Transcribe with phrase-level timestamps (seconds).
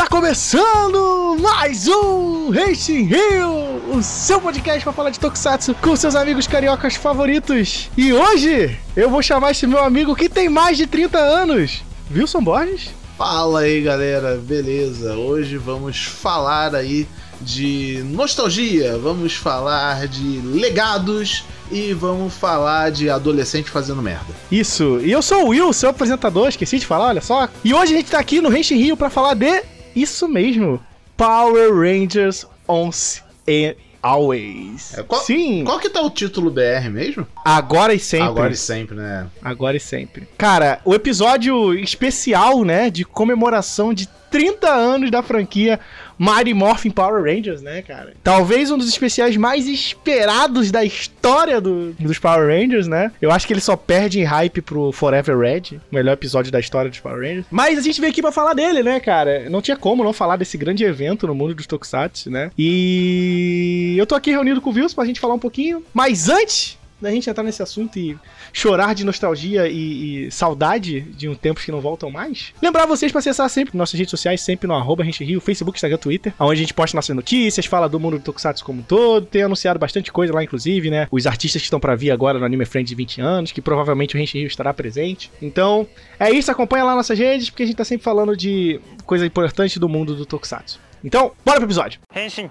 [0.00, 6.14] Está começando mais um Racing Rio, o seu podcast para falar de Tokusatsu com seus
[6.14, 7.90] amigos cariocas favoritos.
[7.98, 12.42] E hoje eu vou chamar esse meu amigo que tem mais de 30 anos, Wilson
[12.42, 12.88] Borges.
[13.18, 15.18] Fala aí galera, beleza?
[15.18, 17.06] Hoje vamos falar aí
[17.38, 24.34] de nostalgia, vamos falar de legados e vamos falar de adolescente fazendo merda.
[24.50, 27.50] Isso, e eu sou o Will, seu apresentador, esqueci de falar, olha só.
[27.62, 29.62] E hoje a gente tá aqui no Racing Rio para falar de
[29.94, 30.80] isso mesmo,
[31.16, 34.96] Power Rangers Once and Always.
[34.96, 35.64] É, qual, Sim.
[35.64, 37.26] Qual que tá o título BR mesmo?
[37.44, 38.28] Agora e sempre.
[38.28, 39.26] Agora e sempre, né?
[39.42, 40.26] Agora e sempre.
[40.38, 45.78] Cara, o episódio especial, né, de comemoração de 30 anos da franquia
[46.20, 48.12] Mighty Morphin Power Rangers, né, cara?
[48.22, 53.10] Talvez um dos especiais mais esperados da história do, dos Power Rangers, né?
[53.22, 56.60] Eu acho que ele só perde em hype pro Forever Red, o melhor episódio da
[56.60, 57.46] história dos Power Rangers.
[57.50, 59.48] Mas a gente veio aqui pra falar dele, né, cara?
[59.48, 62.50] Não tinha como não falar desse grande evento no mundo dos Tokusatsu, né?
[62.58, 65.82] E eu tô aqui reunido com o Wilson pra gente falar um pouquinho.
[65.94, 68.18] Mas antes da gente entrar nesse assunto e
[68.52, 72.52] chorar de nostalgia e, e, saudade de um tempos que não voltam mais.
[72.62, 76.32] Lembrar vocês para acessar sempre nossas redes sociais, sempre no arroba Rio, Facebook, Instagram, Twitter,
[76.38, 79.42] onde a gente posta nossas notícias, fala do mundo do Tokusatsu como um todo, tem
[79.42, 81.06] anunciado bastante coisa lá, inclusive, né?
[81.10, 84.14] Os artistas que estão para vir agora no Anime Friend de 20 anos, que provavelmente
[84.14, 85.30] o Rente Rio estará presente.
[85.40, 85.86] Então,
[86.18, 89.78] é isso, acompanha lá nossas redes, porque a gente tá sempre falando de coisa importante
[89.78, 90.80] do mundo do Tokusatsu.
[91.02, 92.00] Então, bora pro episódio.
[92.14, 92.50] Henshin.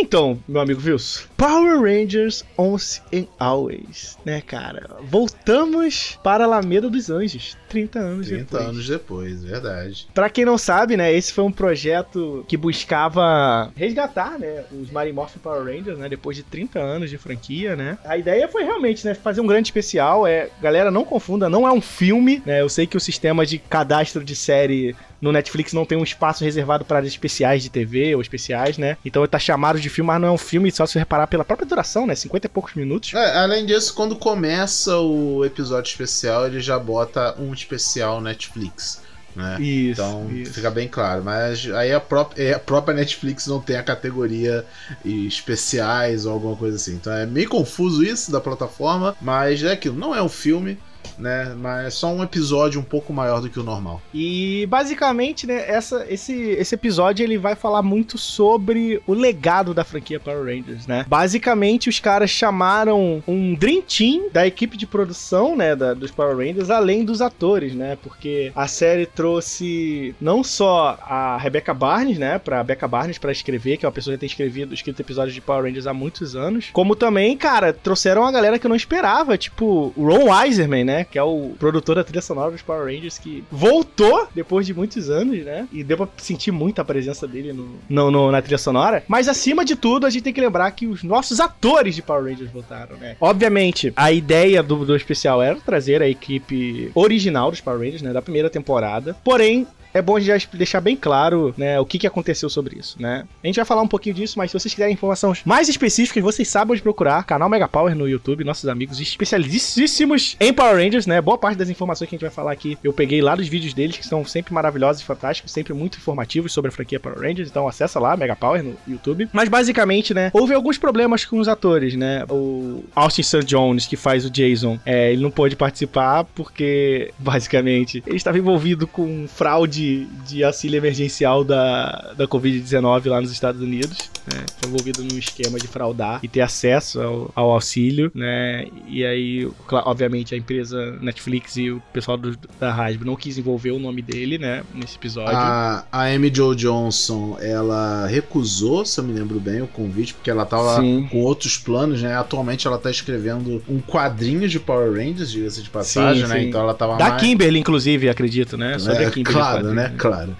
[0.00, 4.88] Então, meu amigo Wilson, Power Rangers Once and Always, né, cara?
[5.02, 8.60] Voltamos para a Alameda dos Anjos, 30 anos 30 depois.
[8.60, 10.08] 30 anos depois, verdade.
[10.14, 15.12] Pra quem não sabe, né, esse foi um projeto que buscava resgatar, né, os Mighty
[15.12, 17.98] Morphin Power Rangers, né, depois de 30 anos de franquia, né?
[18.04, 21.72] A ideia foi realmente, né, fazer um grande especial, é, galera, não confunda, não é
[21.72, 22.60] um filme, né?
[22.60, 26.44] Eu sei que o sistema de cadastro de série no Netflix não tem um espaço
[26.44, 28.96] reservado para especiais de TV ou especiais, né?
[29.04, 31.66] Então tá chamado de filme, mas não é um filme, só se reparar pela própria
[31.66, 32.14] duração, né?
[32.14, 33.12] 50 e poucos minutos.
[33.14, 39.02] É, além disso, quando começa o episódio especial, ele já bota um especial Netflix.
[39.36, 39.60] Né?
[39.60, 40.52] Isso, então isso.
[40.52, 41.22] fica bem claro.
[41.22, 44.64] Mas aí a própria, a própria Netflix não tem a categoria
[45.04, 46.94] especiais ou alguma coisa assim.
[46.94, 50.78] Então é meio confuso isso da plataforma, mas é aquilo, não é um filme
[51.18, 51.54] né?
[51.56, 54.00] Mas é só um episódio um pouco maior do que o normal.
[54.12, 59.84] E basicamente, né, essa, esse, esse episódio ele vai falar muito sobre o legado da
[59.84, 61.04] franquia Power Rangers, né?
[61.08, 66.36] Basicamente, os caras chamaram um Dream Team da equipe de produção, né, da, dos Power
[66.36, 67.96] Rangers, além dos atores, né?
[68.02, 73.76] Porque a série trouxe não só a Rebecca Barnes, né, pra Rebecca Barnes para escrever,
[73.76, 76.70] que é uma pessoa que tem escrevido, escrito episódios de Power Rangers há muitos anos,
[76.72, 80.97] como também, cara, trouxeram uma galera que eu não esperava, tipo o Ron Weiserman, né?
[81.04, 85.10] Que é o produtor da trilha sonora dos Power Rangers, que voltou depois de muitos
[85.10, 85.68] anos, né?
[85.72, 89.02] E deu pra sentir muito a presença dele no, no, no, na trilha sonora.
[89.08, 92.24] Mas acima de tudo, a gente tem que lembrar que os nossos atores de Power
[92.24, 93.16] Rangers voltaram, né?
[93.20, 98.12] Obviamente, a ideia do, do especial era trazer a equipe original dos Power Rangers, né?
[98.12, 99.16] Da primeira temporada.
[99.24, 99.66] Porém,
[99.98, 103.24] é bom já deixar bem claro, né, o que, que aconteceu sobre isso, né?
[103.42, 106.48] A gente vai falar um pouquinho disso, mas se vocês quiserem informações mais específicas, vocês
[106.48, 107.24] sabem onde procurar.
[107.24, 111.20] Canal Mega Power no YouTube, nossos amigos especialíssimos em Power Rangers, né?
[111.20, 113.74] Boa parte das informações que a gente vai falar aqui eu peguei lá dos vídeos
[113.74, 117.48] deles, que são sempre maravilhosos e fantásticos, sempre muito informativos sobre a franquia Power Rangers.
[117.48, 119.28] Então acessa lá, Mega Power no YouTube.
[119.32, 122.24] Mas basicamente, né, houve alguns problemas com os atores, né?
[122.30, 123.44] O Austin St.
[123.44, 128.86] Jones, que faz o Jason, é, ele não pôde participar porque, basicamente, ele estava envolvido
[128.86, 129.87] com fraude
[130.26, 134.44] de, auxílio emergencial da, da Covid-19 lá nos Estados Unidos, né?
[134.58, 138.66] Foi envolvido num esquema de fraudar e ter acesso ao, ao auxílio, né?
[138.86, 143.70] E aí, obviamente, a empresa Netflix e o pessoal do, da Hasbro não quis envolver
[143.70, 144.62] o nome dele, né?
[144.74, 145.36] Nesse episódio.
[145.36, 150.30] A, a Amy Jo Johnson, ela recusou, se eu me lembro bem, o convite, porque
[150.30, 151.08] ela tava Sim.
[151.10, 152.16] com outros planos, né?
[152.16, 156.40] Atualmente ela tá escrevendo um quadrinho de Power Rangers, diga-se de passagem, sim, né?
[156.40, 156.48] Sim.
[156.48, 157.22] Então ela tava Da mais...
[157.22, 158.78] Kimberly, inclusive, acredito, né?
[158.78, 159.38] Sobre é, a Kimberly.
[159.38, 159.94] Claro, né?
[159.96, 160.36] Claro.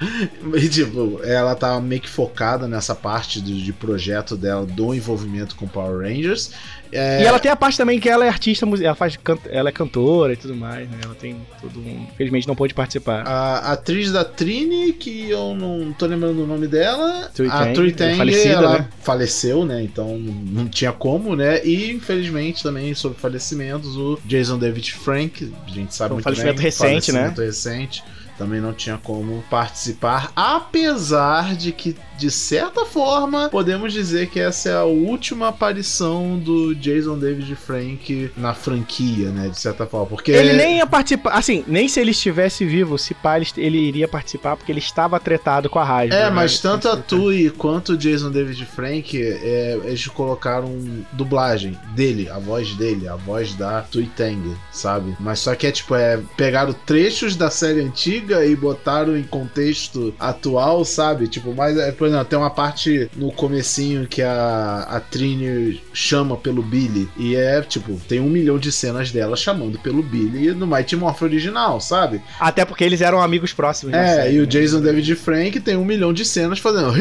[0.55, 5.57] E, tipo, ela tava meio que focada nessa parte de, de projeto dela, do envolvimento
[5.57, 6.51] com Power Rangers.
[6.91, 7.23] É...
[7.23, 9.19] E ela tem a parte também que ela é artista, ela faz
[9.51, 10.99] ela é cantora e tudo mais, né?
[11.05, 12.07] Ela tem todo um.
[12.15, 13.27] Infelizmente não pôde participar.
[13.27, 17.31] A atriz da Trini, que eu não tô lembrando o nome dela.
[17.35, 18.89] Tui a Tang, Tang, falecida, ela né?
[19.01, 19.83] faleceu, né?
[19.83, 21.65] Então não tinha como, né?
[21.65, 26.25] E infelizmente também sobre falecimentos, o Jason David Frank, a gente sabe Foi um muito
[26.25, 26.65] falecimento bem.
[26.65, 27.47] Recente, falecimento né?
[27.47, 28.05] recente,
[28.39, 34.69] também não tinha como participar, apesar de que de certa forma, podemos dizer que essa
[34.71, 39.49] é a última aparição do Jason David Frank na franquia, né?
[39.49, 40.07] De certa forma.
[40.07, 40.33] Porque.
[40.33, 41.31] Ele nem ia participar.
[41.31, 45.71] Assim, nem se ele estivesse vivo, se pá, ele iria participar, porque ele estava tretado
[45.71, 46.17] com a Hasbro.
[46.17, 46.31] É, né?
[46.31, 50.77] mas tanto a Tui quanto o Jason David Frank, é, eles colocaram
[51.13, 55.17] dublagem dele, a voz dele, a voz da Tui Tang, sabe?
[55.21, 56.21] Mas só que é tipo, é.
[56.37, 61.29] Pegaram trechos da série antiga e botaram em contexto atual, sabe?
[61.29, 66.37] Tipo, mas é, por exemplo, tem uma parte no comecinho que a, a Trini chama
[66.37, 67.09] pelo Billy.
[67.17, 71.23] E é, tipo, tem um milhão de cenas dela chamando pelo Billy no Mighty Morph
[71.23, 72.21] original, sabe?
[72.41, 73.95] Até porque eles eram amigos próximos.
[73.95, 74.47] É, série, e o né?
[74.47, 76.93] Jason David Frank tem um milhão de cenas fazendo.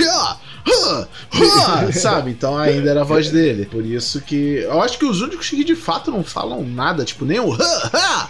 [1.93, 2.31] sabe?
[2.31, 3.65] Então ainda era a voz dele.
[3.65, 4.59] Por isso que.
[4.59, 7.57] Eu acho que os únicos que de fato não falam nada, tipo, nem o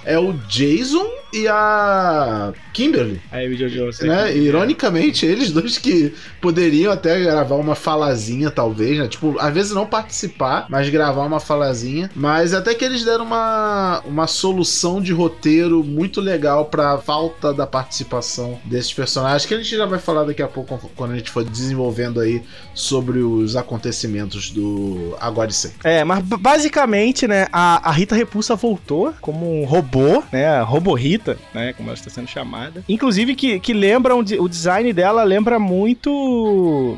[0.06, 3.22] é o Jason e a Kimberly.
[3.32, 4.36] Aí o Jojo, né?
[4.36, 9.08] Ironicamente, eles dois que poderiam até gravar uma falazinha, talvez, né?
[9.08, 12.10] Tipo, às vezes não participar, mas gravar uma falazinha.
[12.16, 17.68] Mas até que eles deram uma, uma solução de roteiro muito legal pra falta da
[17.68, 21.31] participação desses personagens, que a gente já vai falar daqui a pouco quando a gente
[21.31, 22.42] for desenvolvendo aí
[22.74, 25.80] sobre os acontecimentos do Agora e Sempre.
[25.84, 30.62] É, mas basicamente, né, a, a Rita Repulsa voltou como um robô, né?
[30.62, 31.74] Robô Rita, né?
[31.74, 32.84] Como ela está sendo chamada.
[32.88, 36.10] Inclusive, que, que lembra um, o design dela lembra muito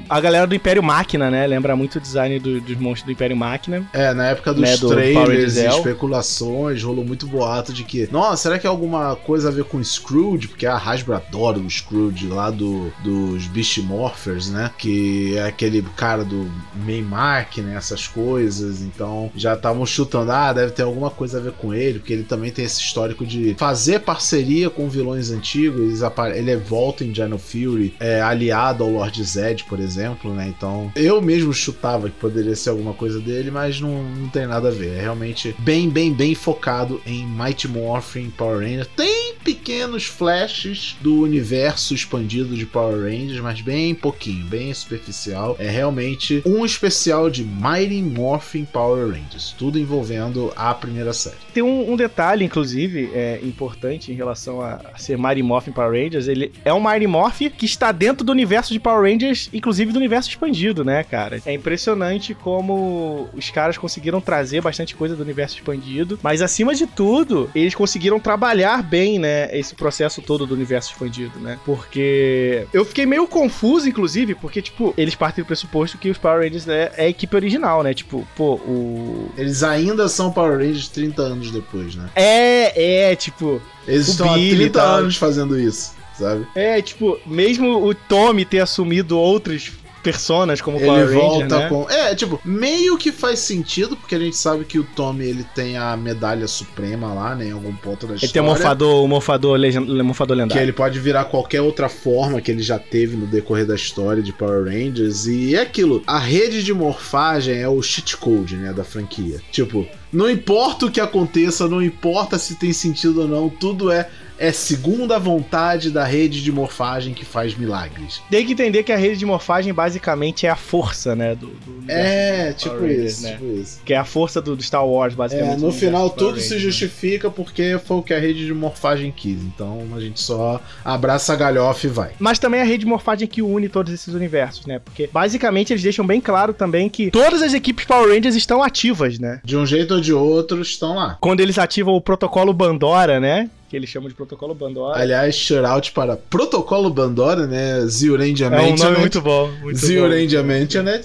[0.09, 1.45] a galera do Império Máquina, né?
[1.47, 3.85] Lembra muito o design do, dos monstros do Império Máquina.
[3.93, 8.43] É, na época dos né, do trailers e especulações, rolou muito boato de que, nossa,
[8.43, 10.47] será que é alguma coisa a ver com Scrooge?
[10.47, 14.71] Porque a Hasbro adora o Scrooge lá do, dos Beast Morphers, né?
[14.77, 16.49] Que é aquele cara do
[16.85, 18.81] Main Máquina, essas coisas.
[18.81, 22.23] Então já estavam chutando, ah, deve ter alguma coisa a ver com ele, porque ele
[22.23, 26.01] também tem esse histórico de fazer parceria com vilões antigos.
[26.35, 30.47] Ele volta em Dino Fury, é aliado ao Lord Zed, por exemplo, né?
[30.47, 34.69] Então eu mesmo chutava que poderia ser alguma coisa dele, mas não, não tem nada
[34.69, 34.97] a ver.
[34.97, 38.87] É realmente bem, bem, bem focado em Mighty Morphin Power Rangers.
[38.95, 45.55] Tem pequenos flashes do universo expandido de Power Rangers, mas bem pouquinho, bem superficial.
[45.59, 51.37] É realmente um especial de Mighty Morphin Power Rangers, tudo envolvendo a primeira série.
[51.53, 55.91] Tem um, um detalhe, inclusive, é importante em relação a, a ser Mighty Morphin Power
[55.91, 56.27] Rangers.
[56.27, 59.97] Ele é um Mighty Morph que está dentro do universo de Power Rangers, inclusive do
[59.97, 61.41] universo expandido, né, cara?
[61.45, 66.87] É impressionante como os caras conseguiram trazer bastante coisa do universo expandido, mas acima de
[66.87, 71.57] tudo, eles conseguiram trabalhar bem, né, esse processo todo do universo expandido, né?
[71.65, 76.43] Porque eu fiquei meio confuso, inclusive, porque, tipo, eles partem do pressuposto que os Power
[76.43, 77.93] Rangers é, é a equipe original, né?
[77.93, 79.29] Tipo, pô, o.
[79.37, 82.09] Eles ainda são Power Rangers 30 anos depois, né?
[82.15, 83.61] É, é, tipo.
[83.87, 85.98] Eles estão Billy há 30 anos fazendo isso.
[86.19, 86.45] Sabe?
[86.53, 89.71] É, tipo, mesmo o Tommy ter assumido outros
[90.01, 91.69] personas como ele Power volta Ranger, né?
[91.69, 95.43] com é tipo meio que faz sentido porque a gente sabe que o Tommy ele
[95.55, 98.45] tem a medalha suprema lá né em algum ponto da ele história ele tem o
[98.45, 102.63] morfador o morfador, legend, morfador lendário que ele pode virar qualquer outra forma que ele
[102.63, 106.73] já teve no decorrer da história de Power Rangers e é aquilo a rede de
[106.73, 111.81] morfagem é o cheat code né da franquia tipo não importa o que aconteça não
[111.81, 116.51] importa se tem sentido ou não tudo é é segundo a vontade da rede de
[116.51, 118.21] morfagem que faz milagres.
[118.31, 121.35] Tem que entender que a rede de morfagem basicamente é a força, né?
[121.35, 123.31] Do, do é, tipo Rangers, isso, né?
[123.33, 123.81] tipo isso.
[123.83, 125.57] Que é a força do, do Star Wars, basicamente.
[125.57, 126.59] É, no final tudo Rangers, se né?
[126.59, 129.41] justifica porque foi o que a rede de morfagem quis.
[129.41, 132.11] Então a gente só abraça a galhofa e vai.
[132.17, 134.79] Mas também é a rede de morfagem que une todos esses universos, né?
[134.79, 139.19] Porque basicamente eles deixam bem claro também que todas as equipes Power Rangers estão ativas,
[139.19, 139.41] né?
[139.43, 141.17] De um jeito ou de outro estão lá.
[141.19, 143.49] Quando eles ativam o protocolo Bandora, né?
[143.69, 144.99] Que eles chamam de Protocolo Bandora.
[144.99, 147.85] Aliás, shoutout para Protocolo Bandora, né?
[147.85, 149.49] Ziorendia É um nome muito bom.
[149.61, 150.41] Muito Ziorendia
[150.81, 151.01] né?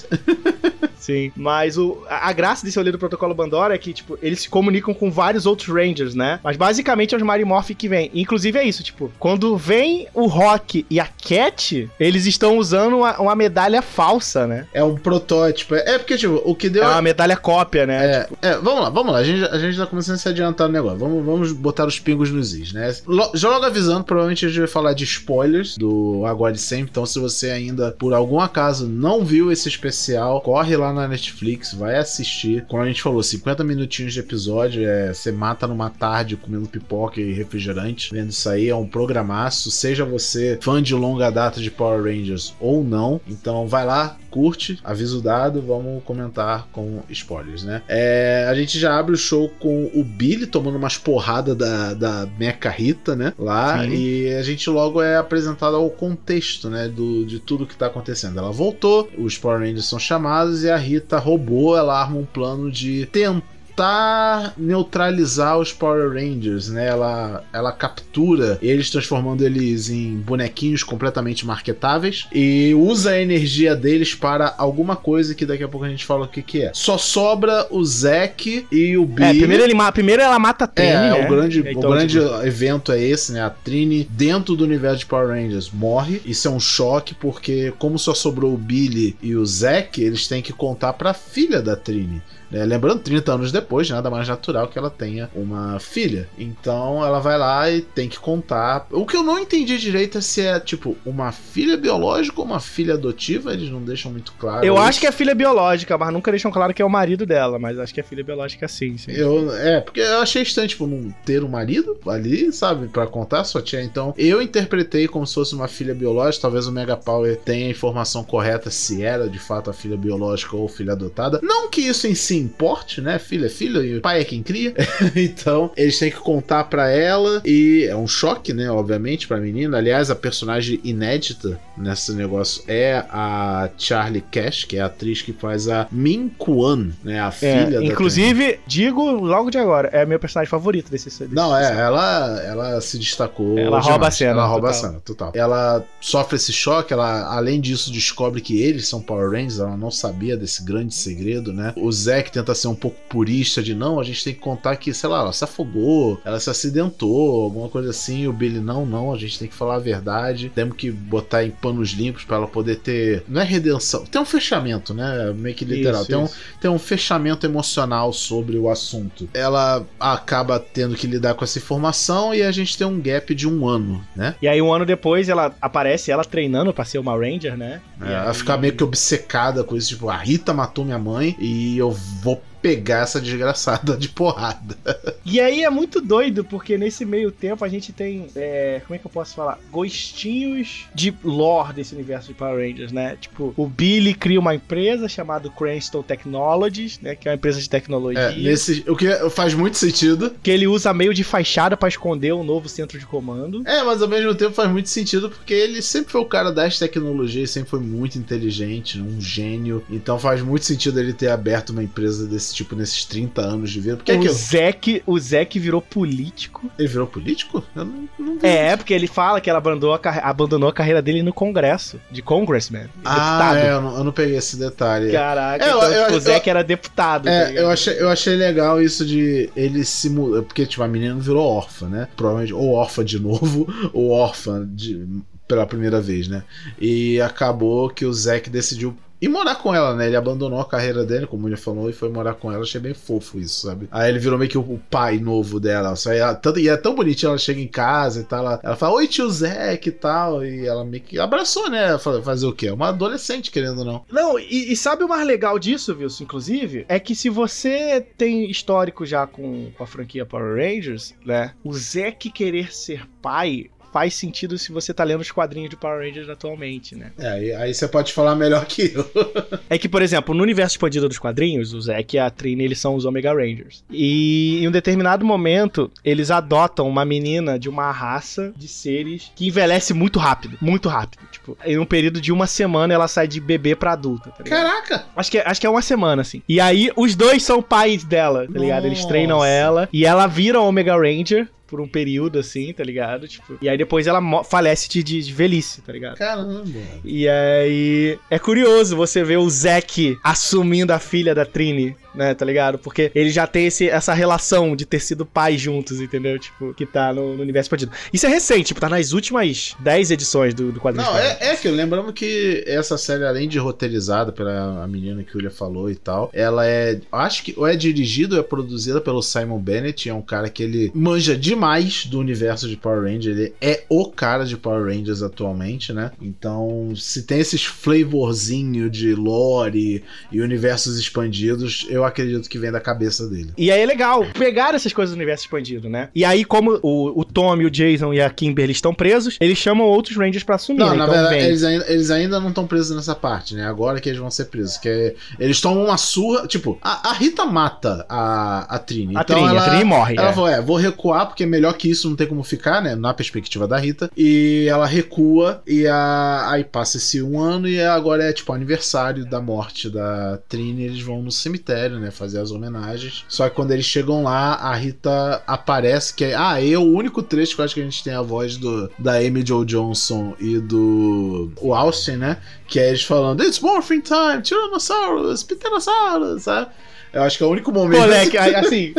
[1.04, 4.40] Sim, mas o, a, a graça desse rolê do Protocolo Bandora é que, tipo, eles
[4.40, 6.40] se comunicam com vários outros Rangers, né?
[6.42, 8.10] Mas basicamente é os Marimorph que vem.
[8.14, 13.20] Inclusive é isso, tipo, quando vem o Rock e a Cat, eles estão usando uma,
[13.20, 14.66] uma medalha falsa, né?
[14.72, 15.74] É um protótipo.
[15.74, 16.82] É porque, tipo, o que deu.
[16.82, 18.06] É uma medalha cópia, né?
[18.06, 18.38] É, tipo...
[18.40, 19.18] é vamos lá, vamos lá.
[19.18, 20.98] A gente, a gente tá começando a se adiantar no negócio.
[20.98, 22.94] Vamos, vamos botar os pingos nos is, né?
[23.34, 26.88] Já logo avisando, provavelmente a gente vai falar de spoilers do Agora e Sempre.
[26.90, 31.74] Então, se você ainda, por algum acaso, não viu esse especial, corre lá na Netflix,
[31.74, 32.64] vai assistir.
[32.66, 37.20] Como a gente falou, 50 minutinhos de episódio, é, você mata numa tarde comendo pipoca
[37.20, 38.10] e refrigerante.
[38.12, 39.70] Vendo isso aí, é um programaço.
[39.70, 43.20] Seja você fã de longa data de Power Rangers ou não.
[43.28, 47.82] Então vai lá, curte, aviso dado, vamos comentar com spoilers, né?
[47.86, 52.28] É, a gente já abre o show com o Billy tomando umas porradas da, da
[52.36, 53.32] Mecha Rita, né?
[53.38, 53.94] Lá, Sim.
[53.94, 56.88] e a gente logo é apresentado ao contexto, né?
[56.88, 58.38] Do, de tudo que tá acontecendo.
[58.38, 62.70] Ela voltou, os Power Rangers são chamados e a Rita roubou, ela arma um plano
[62.70, 63.42] de tentar
[63.74, 66.86] tentar neutralizar os Power Rangers, né?
[66.86, 74.14] Ela, ela captura eles, transformando eles em bonequinhos completamente marketáveis e usa a energia deles
[74.14, 76.70] para alguma coisa que daqui a pouco a gente fala o que, que é.
[76.72, 79.28] Só sobra o Zack e o Billy.
[79.28, 81.26] É, primeiro, ele, primeiro ela mata a Trini, é, né?
[81.26, 82.46] o grande, então, o grande tipo...
[82.46, 83.42] evento é esse, né?
[83.42, 86.22] A Trini, dentro do universo de Power Rangers, morre.
[86.24, 90.40] Isso é um choque, porque como só sobrou o Billy e o Zack, eles têm
[90.40, 92.22] que contar pra filha da Trini.
[92.54, 96.28] É, lembrando, 30 anos depois, nada mais natural que ela tenha uma filha.
[96.38, 98.86] Então ela vai lá e tem que contar.
[98.90, 102.60] O que eu não entendi direito é se é, tipo, uma filha biológica ou uma
[102.60, 103.52] filha adotiva.
[103.52, 104.64] Eles não deixam muito claro.
[104.64, 104.82] Eu isso.
[104.82, 107.58] acho que é filha biológica, mas nunca deixam claro que é o marido dela.
[107.58, 109.10] Mas acho que é filha biológica sim, sim.
[109.10, 113.42] Eu, é, porque eu achei estranho, tipo, não ter um marido ali, sabe, para contar
[113.44, 113.82] só tinha.
[113.82, 116.42] Então eu interpretei como se fosse uma filha biológica.
[116.42, 120.56] Talvez o Mega Power tenha a informação correta se era de fato a filha biológica
[120.56, 121.40] ou filha adotada.
[121.42, 123.18] Não que isso em si importe, né?
[123.18, 124.74] Filho é filho e o pai é quem cria.
[125.16, 128.70] então, eles têm que contar para ela e é um choque, né?
[128.70, 129.78] Obviamente, pra menina.
[129.78, 135.32] Aliás, a personagem inédita nesse negócio é a Charlie Cash, que é a atriz que
[135.32, 137.20] faz a Min Kwan, né?
[137.20, 141.06] A é, filha é, Inclusive, digo logo de agora, é a minha personagem favorita desse,
[141.06, 143.58] desse Não, é, ela, ela se destacou.
[143.58, 143.86] Ela demais.
[143.86, 144.30] rouba a cena.
[144.30, 144.70] Ela rouba total.
[144.70, 145.32] a cena, total.
[145.34, 149.90] Ela sofre esse choque, ela, além disso, descobre que eles são Power Rangers, ela não
[149.90, 151.72] sabia desse grande segredo, né?
[151.76, 154.92] O Zack tenta ser um pouco purista de não, a gente tem que contar que,
[154.92, 158.26] sei lá, ela se afogou, ela se acidentou, alguma coisa assim.
[158.26, 160.50] O Billy, não, não, a gente tem que falar a verdade.
[160.54, 163.24] Temos que botar em panos limpos para ela poder ter.
[163.28, 165.32] Não é redenção, tem um fechamento, né?
[165.36, 166.02] Meio que literal.
[166.02, 166.34] Isso, tem, isso.
[166.34, 169.28] Um, tem um fechamento emocional sobre o assunto.
[169.32, 173.48] Ela acaba tendo que lidar com essa informação e a gente tem um gap de
[173.48, 174.34] um ano, né?
[174.40, 177.80] E aí, um ano depois, ela aparece ela treinando pra ser uma Ranger, né?
[178.00, 181.76] É, ela fica meio que obcecada com isso, tipo, a Rita matou minha mãe e
[181.78, 184.74] eu vou pegar essa desgraçada de porrada.
[185.22, 188.26] E aí é muito doido, porque nesse meio tempo a gente tem.
[188.34, 189.58] É, como é que eu posso falar?
[189.70, 193.18] Gostinhos de lore desse universo de Power Rangers, né?
[193.20, 197.14] Tipo, o Billy cria uma empresa chamada Cranston Technologies, né?
[197.14, 198.18] Que é uma empresa de tecnologia.
[198.22, 200.34] É, nesse, o que faz muito sentido.
[200.42, 203.62] Que ele usa meio de fachada para esconder um novo centro de comando.
[203.66, 206.78] É, mas ao mesmo tempo faz muito sentido porque ele sempre foi o cara das
[206.78, 209.84] tecnologias, sempre foi muito inteligente, um gênio.
[209.90, 213.80] Então faz muito sentido ele ter aberto uma empresa desse tipo, nesses 30 anos de
[213.80, 213.96] vida.
[213.96, 216.70] Porque o, é Zek, o Zek virou político.
[216.78, 217.62] Ele virou político?
[217.74, 218.38] Eu não, não.
[218.42, 222.22] É, porque ele fala que ela abandonou a, abandonou a carreira dele no Congresso, de
[222.22, 222.88] congressman.
[223.04, 223.56] Ah, deputado.
[223.56, 225.12] é, eu não, eu não, peguei esse detalhe.
[225.12, 227.28] Caraca, é, então, eu, tipo, o Zek era deputado.
[227.28, 230.42] É, tá eu, achei, eu achei legal isso de ele se mudar.
[230.42, 232.08] Porque, tipo, a menina virou órfã, né?
[232.16, 235.06] Provavelmente, ou órfã de novo, ou órfã de
[235.46, 236.42] pela primeira vez, né?
[236.80, 240.06] E acabou que o Zack decidiu e morar com ela, né?
[240.06, 242.62] Ele abandonou a carreira dele, como ele falou, e foi morar com ela.
[242.62, 243.88] Achei bem fofo isso, sabe?
[243.90, 245.96] Aí ele virou meio que o pai novo dela.
[245.96, 248.40] Só ela, tanto, e é tão bonitinho, ela chega em casa e tal.
[248.40, 250.44] Ela, ela fala, oi tio Zé, que tal?
[250.44, 251.96] E ela meio que abraçou, né?
[251.98, 252.70] Fazer o quê?
[252.70, 254.04] Uma adolescente, querendo ou não.
[254.10, 256.84] Não, e, e sabe o mais legal disso, Wilson, inclusive?
[256.88, 261.52] É que se você tem histórico já com, com a franquia Power Rangers, né?
[261.62, 265.76] O Zé que querer ser pai faz sentido se você tá lendo os quadrinhos de
[265.76, 267.12] Power Rangers atualmente, né?
[267.16, 269.08] É, aí você pode falar melhor que eu.
[269.70, 272.80] é que, por exemplo, no universo expandido dos quadrinhos, o Zack e a Trini, eles
[272.80, 273.84] são os Omega Rangers.
[273.88, 279.46] E em um determinado momento, eles adotam uma menina de uma raça de seres que
[279.46, 281.22] envelhece muito rápido, muito rápido.
[281.30, 285.04] Tipo, em um período de uma semana ela sai de bebê pra adulta, tá Caraca!
[285.14, 286.42] Acho que, é, acho que é uma semana, assim.
[286.48, 288.86] E aí, os dois são pais dela, tá ligado?
[288.86, 293.26] Eles treinam ela e ela vira Omega Ranger por um período, assim, tá ligado?
[293.26, 296.16] Tipo, e aí depois ela falece de, de, velhice, tá ligado?
[296.16, 296.70] Caramba.
[297.04, 302.44] E aí é curioso você ver o Zack assumindo a filha da Trini né, tá
[302.44, 302.78] ligado?
[302.78, 306.38] Porque ele já tem esse, essa relação de ter sido pai juntos, entendeu?
[306.38, 307.92] Tipo, que tá no, no universo expandido.
[308.12, 311.06] Isso é recente, tipo, tá nas últimas 10 edições do, do quadrinho.
[311.06, 315.32] Não, é, é que lembramos que essa série, além de roteirizada pela menina que o
[315.32, 319.22] Julia falou e tal, ela é, acho que ou é dirigida ou é produzida pelo
[319.22, 323.54] Simon Bennett, é um cara que ele manja demais do universo de Power Rangers, ele
[323.60, 326.12] é o cara de Power Rangers atualmente, né?
[326.20, 332.80] Então, se tem esses flavorzinho de lore e universos expandidos, eu acredito que vem da
[332.80, 333.52] cabeça dele.
[333.56, 336.08] E aí é legal pegar essas coisas do universo expandido, né?
[336.14, 339.86] E aí, como o, o Tommy, o Jason e a Kimberly estão presos, eles chamam
[339.86, 340.78] outros Rangers para assumir.
[340.78, 340.96] Não, né?
[340.96, 343.66] na então, verdade, eles ainda, eles ainda não estão presos nessa parte, né?
[343.66, 344.76] Agora que eles vão ser presos.
[344.76, 346.46] Que é, eles tomam uma surra.
[346.46, 349.16] Tipo, a, a Rita mata a, a Trini.
[349.16, 350.14] A então Trini, ela, a Trini morre.
[350.16, 350.32] Ela é.
[350.32, 352.94] falou: é, vou recuar, porque é melhor que isso não tem como ficar, né?
[352.94, 354.10] Na perspectiva da Rita.
[354.16, 359.24] E ela recua, e a, aí passa esse um ano, e agora é tipo aniversário
[359.24, 360.84] da morte da Trini.
[360.84, 362.10] Eles vão no cemitério, né?
[362.10, 363.24] Fazer as homenagens.
[363.28, 366.34] Só que quando eles chegam lá, a Rita aparece, que é.
[366.34, 368.90] Ah, é o único trecho que eu acho que a gente tem a voz do,
[368.98, 372.38] da Amy Jo Johnson e do o Austin, né?
[372.66, 376.70] Que é eles falando It's morphing time, Tyrannosaurus, Pterosaurus, sabe?
[377.12, 378.00] Eu acho que é o único momento.
[378.00, 378.92] Moleque, assim,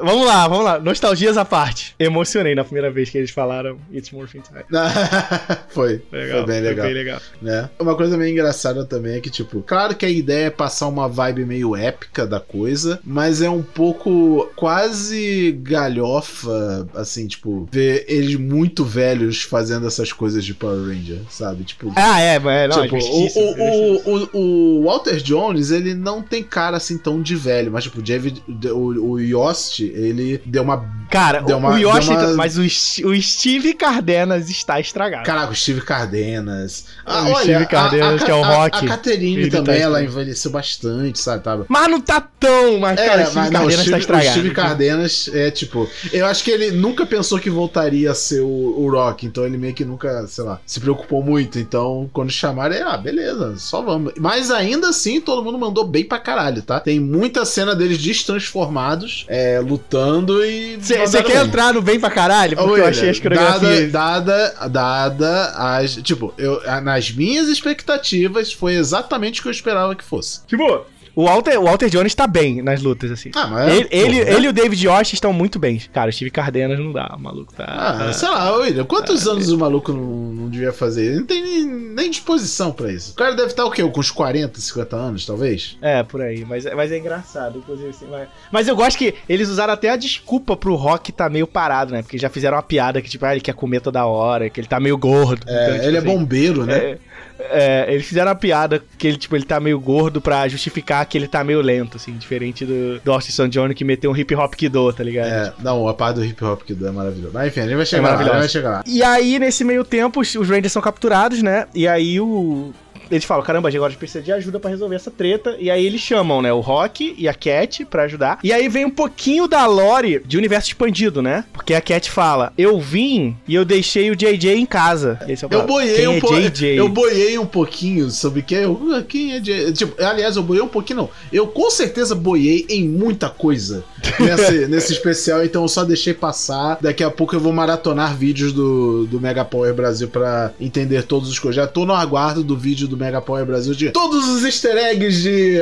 [0.00, 0.78] Vamos lá, vamos lá.
[0.78, 1.94] Nostalgias à parte.
[1.98, 4.64] Emocionei na primeira vez que eles falaram It's Morphing Time.
[5.68, 6.02] foi.
[6.10, 6.86] Legal, foi bem legal.
[6.86, 7.20] Foi bem legal.
[7.42, 7.68] Né?
[7.78, 11.06] Uma coisa meio engraçada também é que, tipo, claro que a ideia é passar uma
[11.06, 18.36] vibe meio épica da coisa, mas é um pouco quase galhofa, assim, tipo, ver eles
[18.36, 21.64] muito velhos fazendo essas coisas de Power Ranger, sabe?
[21.64, 21.92] Tipo.
[21.94, 24.38] Ah, é, é não, tipo, o, o, o,
[24.78, 28.42] o, Walter Jones, ele não tem cara assim tão de velho, mas, tipo, o David,
[28.72, 30.88] o, o Yost Yost, ele deu uma.
[31.08, 32.10] Cara, uma, o Yoshi.
[32.10, 32.34] Uma...
[32.34, 35.24] Mas o, o Steve Cardenas está estragado.
[35.24, 36.86] Caraca, o Steve Cardenas.
[37.04, 38.84] Ah, o olha, Steve Cardenas, a, a, que é o Rock.
[38.84, 41.42] A, Caterine tá também, tá ela envelheceu bastante, sabe?
[41.42, 41.66] Tava...
[41.68, 42.78] Mas não tá tão.
[42.78, 44.28] Mas, é, cara, Steve mas, Cardenas não, Steve, tá estragado.
[44.28, 45.88] O Steve Cardenas é tipo.
[46.12, 49.56] Eu acho que ele nunca pensou que voltaria a ser o, o Rock, então ele
[49.56, 51.58] meio que nunca, sei lá, se preocupou muito.
[51.58, 54.12] Então, quando chamaram, ele, ah, beleza, só vamos.
[54.18, 56.78] Mas ainda assim, todo mundo mandou bem pra caralho, tá?
[56.78, 59.24] Tem muita cena deles destransformados.
[59.26, 60.76] É, é, lutando e.
[61.06, 62.56] Você quer entrar no bem pra caralho?
[62.56, 63.92] Porque Olha, eu achei as coreografias.
[63.92, 65.94] Dada, dada, dada as.
[65.96, 70.40] Tipo, eu, nas minhas expectativas, foi exatamente o que eu esperava que fosse.
[70.46, 70.84] Tipo,
[71.18, 73.32] o Walter, o Walter Jones tá bem nas lutas, assim.
[73.34, 73.74] Ah, mas.
[73.74, 74.32] Ele, ele, né?
[74.34, 75.76] ele e o David Yost estão muito bem.
[75.92, 77.12] Cara, o Steve Cardenas não dá.
[77.16, 77.64] O maluco tá.
[77.64, 78.12] Ah, tá...
[78.12, 79.52] sei lá, William, quantos ah, anos é...
[79.52, 81.06] o maluco não, não devia fazer?
[81.06, 83.10] Ele não tem nem, nem disposição pra isso.
[83.10, 83.82] O cara deve estar o quê?
[83.82, 85.76] Com uns 40, 50 anos, talvez?
[85.82, 86.44] É, por aí.
[86.44, 88.06] Mas, mas é engraçado, inclusive, assim.
[88.08, 91.94] Mas, mas eu gosto que eles usaram até a desculpa pro Rock tá meio parado,
[91.94, 92.02] né?
[92.02, 94.68] Porque já fizeram uma piada que, tipo, ah, ele quer comer toda hora, que ele
[94.68, 95.44] tá meio gordo.
[95.48, 96.78] É, então, tipo, ele é assim, é bombeiro, né?
[96.78, 96.98] É,
[97.38, 101.16] é, eles fizeram a piada que ele, tipo, ele tá meio gordo pra justificar que
[101.16, 103.48] ele tá meio lento, assim, diferente do, do Austin St.
[103.48, 105.28] John que meteu um hip hop Kido, tá ligado?
[105.28, 107.32] É, não, a parte do hip hop Kido é maravilhoso.
[107.32, 108.84] Mas enfim, a gente vai chegar é lá, vai chegar lá.
[108.86, 111.66] E aí, nesse meio tempo, os, os Rangers são capturados, né?
[111.74, 112.72] E aí o,
[113.10, 115.56] eles falam, caramba, agora a gente precisa de ajuda para resolver essa treta.
[115.58, 118.38] E aí eles chamam, né, o Rock e a Cat para ajudar.
[118.42, 121.44] E aí vem um pouquinho da lore de universo expandido, né?
[121.52, 125.18] Porque a Cat fala, eu vim e eu deixei o JJ em casa.
[125.22, 126.74] É eu boiei um é pouquinho.
[126.74, 129.72] Eu boiei um pouquinho sobre quem, é, quem é JJ.
[129.72, 131.10] Tipo, aliás, eu boiei um pouquinho, não.
[131.32, 133.84] Eu com certeza boiei em muita coisa
[134.18, 136.78] nesse, nesse especial, então eu só deixei passar.
[136.80, 141.28] Daqui a pouco eu vou maratonar vídeos do, do Mega Power Brasil para entender todos
[141.28, 141.56] os coisas.
[141.56, 145.22] Já tô no aguardo do vídeo do Mega Power Brasil de todos os easter eggs
[145.22, 145.58] de,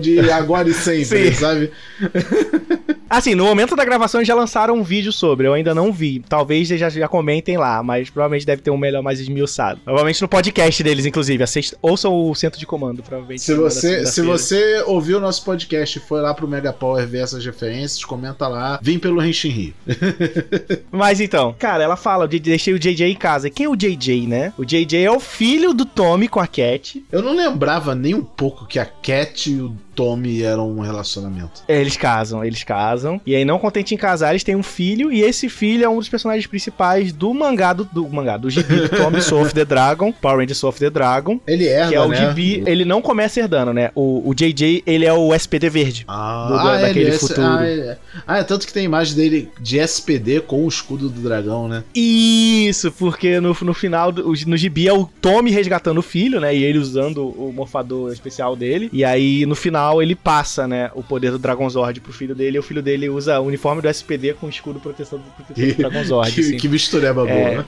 [0.00, 1.70] de agora e sempre, sabe?
[3.12, 6.24] Assim, no momento da gravação já lançaram um vídeo sobre, eu ainda não vi.
[6.26, 9.80] Talvez já, já comentem lá, mas provavelmente deve ter um melhor mais esmiuçado.
[9.84, 11.44] Provavelmente no podcast deles, inclusive.
[11.44, 13.42] Assist, ouçam o centro de comando, provavelmente.
[13.42, 17.18] Se você, se você ouviu o nosso podcast e foi lá pro Mega Power ver
[17.18, 18.80] essas referências, comenta lá.
[18.80, 19.74] Vim pelo Henshinri.
[20.90, 23.50] mas então, cara, ela fala, deixei o JJ em casa.
[23.50, 24.54] Quem é o JJ, né?
[24.56, 27.04] O JJ é o filho do Tommy com a Cat Cat.
[27.10, 31.62] Eu não lembrava nem um pouco que a Cat e o Tommy eram um relacionamento.
[31.68, 33.20] É, eles casam, eles casam.
[33.26, 35.12] E aí, não contente em casar, eles têm um filho.
[35.12, 38.88] E esse filho é um dos personagens principais do mangá do, do mangá, do gibi
[38.88, 41.40] Tommy Soul of the Dragon, Power Rangers Soul of the Dragon.
[41.46, 42.28] Ele herda, Que é o né?
[42.28, 43.90] gibi, ele não começa herdando, né?
[43.94, 46.04] O, o JJ, ele é o SPD verde.
[46.08, 47.42] Ah, do, ah daquele ele, futuro.
[47.42, 51.20] Ah é, ah, é tanto que tem imagem dele de SPD com o escudo do
[51.20, 51.84] dragão, né?
[51.94, 56.54] Isso, porque no, no final, no gibi é o Tommy resgatando o filho, né?
[56.54, 58.88] E ele usando o morfador especial dele.
[58.92, 62.56] E aí, no final, final ele passa, né, o poder do Dragonzord pro filho dele,
[62.56, 65.74] e o filho dele usa o uniforme do SPD com escudo proteção do, proteção do
[65.74, 66.32] Dragonzord.
[66.32, 66.56] que, assim.
[66.56, 67.64] que mistureba boa, é, né?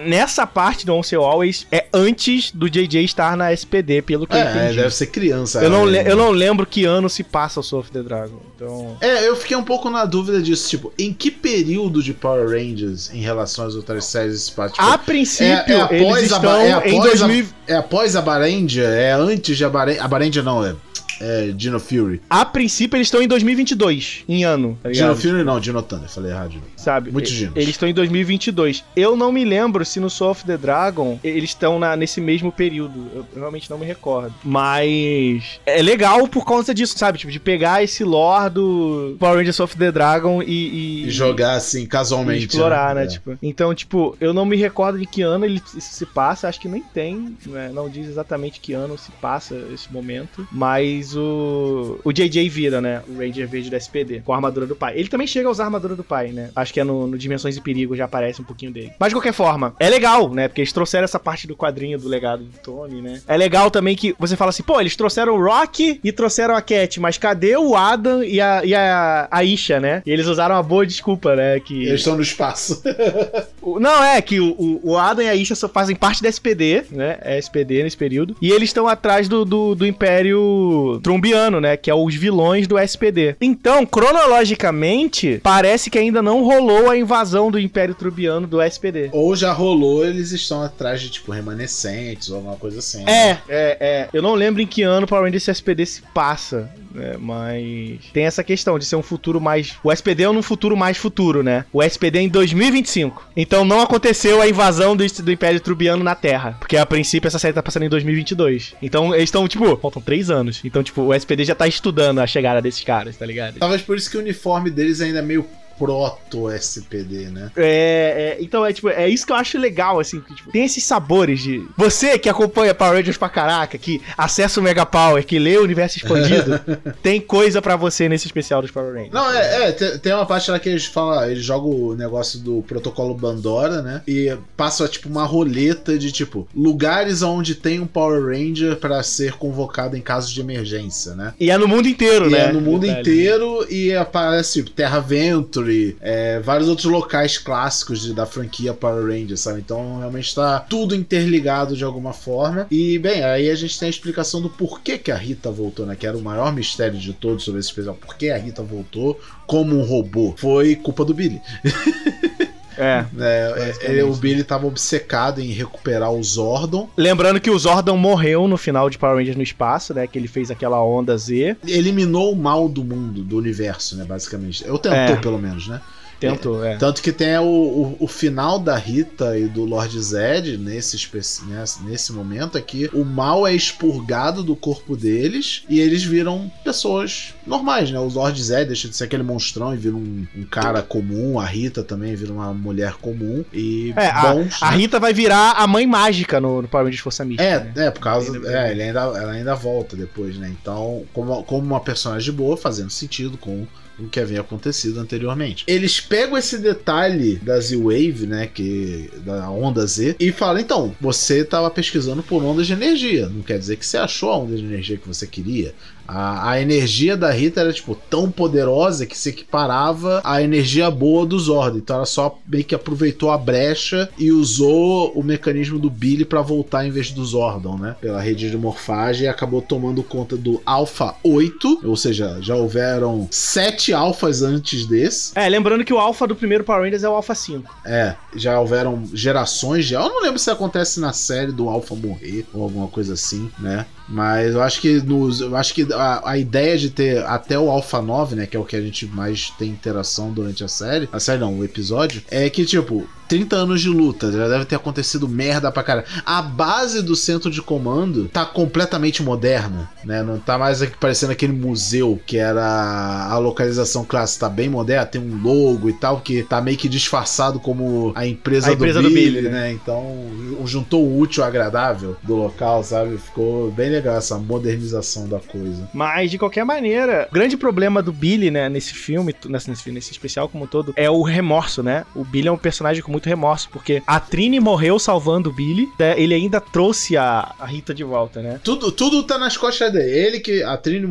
[0.00, 4.42] nessa parte do Once Always é antes do JJ estar na SPD, pelo que é,
[4.42, 4.76] eu entendi.
[4.76, 5.62] deve ser criança.
[5.62, 8.40] Eu não, eu não lembro que ano se passa o Soul of the Dragon.
[8.56, 8.96] Então...
[9.00, 13.12] É, eu fiquei um pouco na dúvida disso, tipo, em que período de Power Rangers
[13.12, 14.74] em relação às outras séries se passa?
[14.74, 17.44] Tipo, a princípio, é, é após eles estão a, é após em 2000...
[17.44, 18.84] A, é após a Barendia?
[18.84, 20.02] É antes de a Barendia?
[20.02, 20.74] A Barendia não, é
[21.20, 22.20] é, Dino Fury.
[22.28, 24.78] A princípio, eles estão em 2022, em ano.
[24.82, 26.54] Tá Dino Fury não, Dino Thunder, falei errado.
[26.76, 27.12] Sabe?
[27.12, 27.54] Muitos dinos.
[27.56, 28.84] Eles estão em 2022.
[28.96, 33.06] Eu não me lembro se no Soul of the Dragon eles estão nesse mesmo período.
[33.14, 34.34] Eu realmente não me recordo.
[34.42, 37.18] Mas é legal por conta disso, sabe?
[37.18, 40.70] Tipo, de pegar esse lore do Power Rangers of the Dragon e...
[40.70, 42.46] E, e jogar assim, casualmente.
[42.46, 43.02] explorar, né?
[43.02, 43.06] né?
[43.06, 43.10] É.
[43.10, 46.48] Tipo, então, tipo, eu não me recordo de que ano ele, se passa.
[46.48, 47.70] Acho que nem tem, né?
[47.72, 50.46] Não diz exatamente que ano se passa esse momento.
[50.50, 53.02] Mas o, o JJ vira, né?
[53.08, 54.94] O Ranger Verde do SPD, com a armadura do pai.
[54.96, 56.50] Ele também chega a usar a armadura do pai, né?
[56.54, 58.92] Acho que é no, no Dimensões e Perigo, já aparece um pouquinho dele.
[58.98, 60.48] Mas de qualquer forma, é legal, né?
[60.48, 63.20] Porque eles trouxeram essa parte do quadrinho do legado do Tony, né?
[63.26, 66.62] É legal também que você fala assim, pô, eles trouxeram o Rock e trouxeram a
[66.62, 70.02] Cat, mas cadê o Adam e a, e a, a Isha, né?
[70.04, 71.60] E eles usaram uma boa desculpa, né?
[71.60, 71.86] Que...
[71.86, 72.82] Eles estão no espaço.
[73.80, 77.18] Não, é que o, o Adam e a Isha só fazem parte da SPD, né?
[77.22, 78.36] É SPD nesse período.
[78.40, 81.76] E eles estão atrás do, do, do Império Trumbiano, né?
[81.76, 83.36] Que é os vilões do SPD.
[83.40, 89.10] Então, cronologicamente, parece que ainda não rolou a invasão do Império Trumbiano do SPD.
[89.12, 93.02] Ou já rolou, eles estão atrás de, tipo, remanescentes ou alguma coisa assim.
[93.02, 93.42] É, né?
[93.48, 94.08] é, é.
[94.12, 96.70] Eu não lembro em que ano o Power Rangers SPD se passa.
[96.92, 97.16] Né?
[97.18, 99.76] Mas tem essa questão de ser um futuro mais.
[99.82, 101.64] O SPD é um futuro mais futuro, né?
[101.72, 103.30] O SPD é em 2025.
[103.36, 106.56] Então não aconteceu a invasão do, do Império Trubiano na Terra.
[106.58, 108.74] Porque a princípio essa série tá passando em 2022.
[108.82, 110.60] Então eles estão, tipo, faltam três anos.
[110.64, 113.58] Então, tipo, o SPD já tá estudando a chegada desses caras, tá ligado?
[113.58, 115.46] Talvez por isso que o uniforme deles ainda é meio
[115.80, 117.50] proto-SPD, né?
[117.56, 120.66] É, é, então é tipo, é isso que eu acho legal, assim, que, tipo, tem
[120.66, 121.66] esses sabores de.
[121.74, 125.64] Você que acompanha Power Rangers pra caraca, que acessa o Mega Power, que lê o
[125.64, 126.60] universo expandido,
[127.02, 129.12] tem coisa para você nesse especial dos Power Rangers.
[129.12, 132.62] Não, é, é tem, uma parte lá que eles falam, eles jogam o negócio do
[132.62, 134.02] protocolo Bandora, né?
[134.06, 139.32] E passa tipo uma roleta de tipo lugares onde tem um Power Ranger para ser
[139.32, 141.32] convocado em caso de emergência, né?
[141.40, 142.50] E é no mundo inteiro, e né?
[142.50, 145.69] É no mundo inteiro e aparece tipo, Terra Venture
[146.00, 149.60] é, vários outros locais clássicos de, da franquia Power Rangers, sabe?
[149.60, 152.66] Então realmente está tudo interligado de alguma forma.
[152.70, 155.96] E bem, aí a gente tem a explicação do porquê que a Rita voltou, né?
[155.96, 157.94] Que era o maior mistério de todos sobre esse especial.
[157.94, 160.34] Por que a Rita voltou como um robô?
[160.36, 161.40] Foi culpa do Billy.
[162.76, 163.04] É.
[163.18, 166.88] é ele, o Billy tava obcecado em recuperar o Zordon.
[166.96, 170.06] Lembrando que o Zordon morreu no final de Power Rangers no espaço, né?
[170.06, 171.56] Que ele fez aquela onda Z.
[171.66, 174.04] Eliminou o mal do mundo, do universo, né?
[174.04, 174.64] Basicamente.
[174.64, 175.16] Eu tentou, é.
[175.16, 175.80] pelo menos, né?
[176.20, 176.76] Tentou, é.
[176.76, 180.98] Tanto que tem o, o, o, final da Rita e do Lord Zed nesse,
[181.46, 182.90] nesse, nesse momento aqui.
[182.92, 187.98] O mal é expurgado do corpo deles e eles viram pessoas normais, né?
[187.98, 191.40] O Lord Zed deixa de ser aquele monstrão e vira um, um cara comum.
[191.40, 193.42] A Rita também vira uma mulher comum.
[193.50, 194.48] E é, bons, a, né?
[194.60, 197.42] a, Rita vai virar a mãe mágica no, no Power Rangers Força Mística.
[197.42, 197.86] É, né?
[197.86, 198.30] é, por causa.
[198.46, 200.54] É, ele ainda, ela ainda volta depois, né?
[200.60, 203.66] Então, como, como uma personagem boa, fazendo sentido com
[204.04, 205.64] o que havia acontecido anteriormente.
[205.66, 211.40] Eles pegam esse detalhe da Z-Wave, né, que da onda Z, e falam: então, você
[211.40, 213.28] estava pesquisando por ondas de energia.
[213.28, 215.74] Não quer dizer que você achou a onda de energia que você queria.
[216.10, 221.24] A, a, energia da Rita era, tipo, tão poderosa que se equiparava à energia boa
[221.24, 221.78] do Zord.
[221.78, 226.42] Então ela só meio que aproveitou a brecha e usou o mecanismo do Billy para
[226.42, 227.94] voltar em vez do Zordon, né?
[228.00, 231.82] Pela rede de morfagem e acabou tomando conta do Alpha 8.
[231.84, 235.30] Ou seja, já houveram sete alfas antes desse.
[235.36, 237.72] É, lembrando que o Alpha do primeiro Power Rangers é o Alpha 5.
[237.86, 239.94] É, já houveram gerações de.
[239.94, 243.86] Eu não lembro se acontece na série do Alpha morrer ou alguma coisa assim, né?
[244.10, 247.70] Mas eu acho que nos, eu acho que a, a, ideia de ter até o
[247.70, 251.08] Alpha 9, né, que é o que a gente mais tem interação durante a série,
[251.12, 254.74] a série não, o episódio, é que tipo, 30 anos de luta, já deve ter
[254.74, 256.04] acontecido merda pra cara.
[256.26, 260.20] A base do centro de comando tá completamente moderna, né?
[260.20, 265.06] Não tá mais aqui parecendo aquele museu que era a localização clássica, tá bem moderna,
[265.06, 269.00] tem um logo e tal, que tá meio que disfarçado como a empresa, a empresa
[269.00, 269.50] do, do, Billy, né?
[269.50, 269.72] né?
[269.72, 270.26] Então
[270.64, 273.16] juntou o útil ao agradável do local, sabe?
[273.16, 275.88] Ficou bem legal essa modernização da coisa.
[275.94, 280.48] Mas, de qualquer maneira, o grande problema do Billy, né, nesse filme, nesse, nesse especial
[280.48, 282.04] como um todo, é o remorso, né?
[282.12, 285.52] O Billy é um personagem com muito muito remorso, porque a Trini morreu salvando o
[285.52, 286.20] Billy, né?
[286.20, 288.58] ele ainda trouxe a, a Rita de volta, né?
[288.64, 290.10] Tudo, tudo tá nas costas dele.
[290.10, 290.62] Ele que.
[290.62, 291.06] A Trini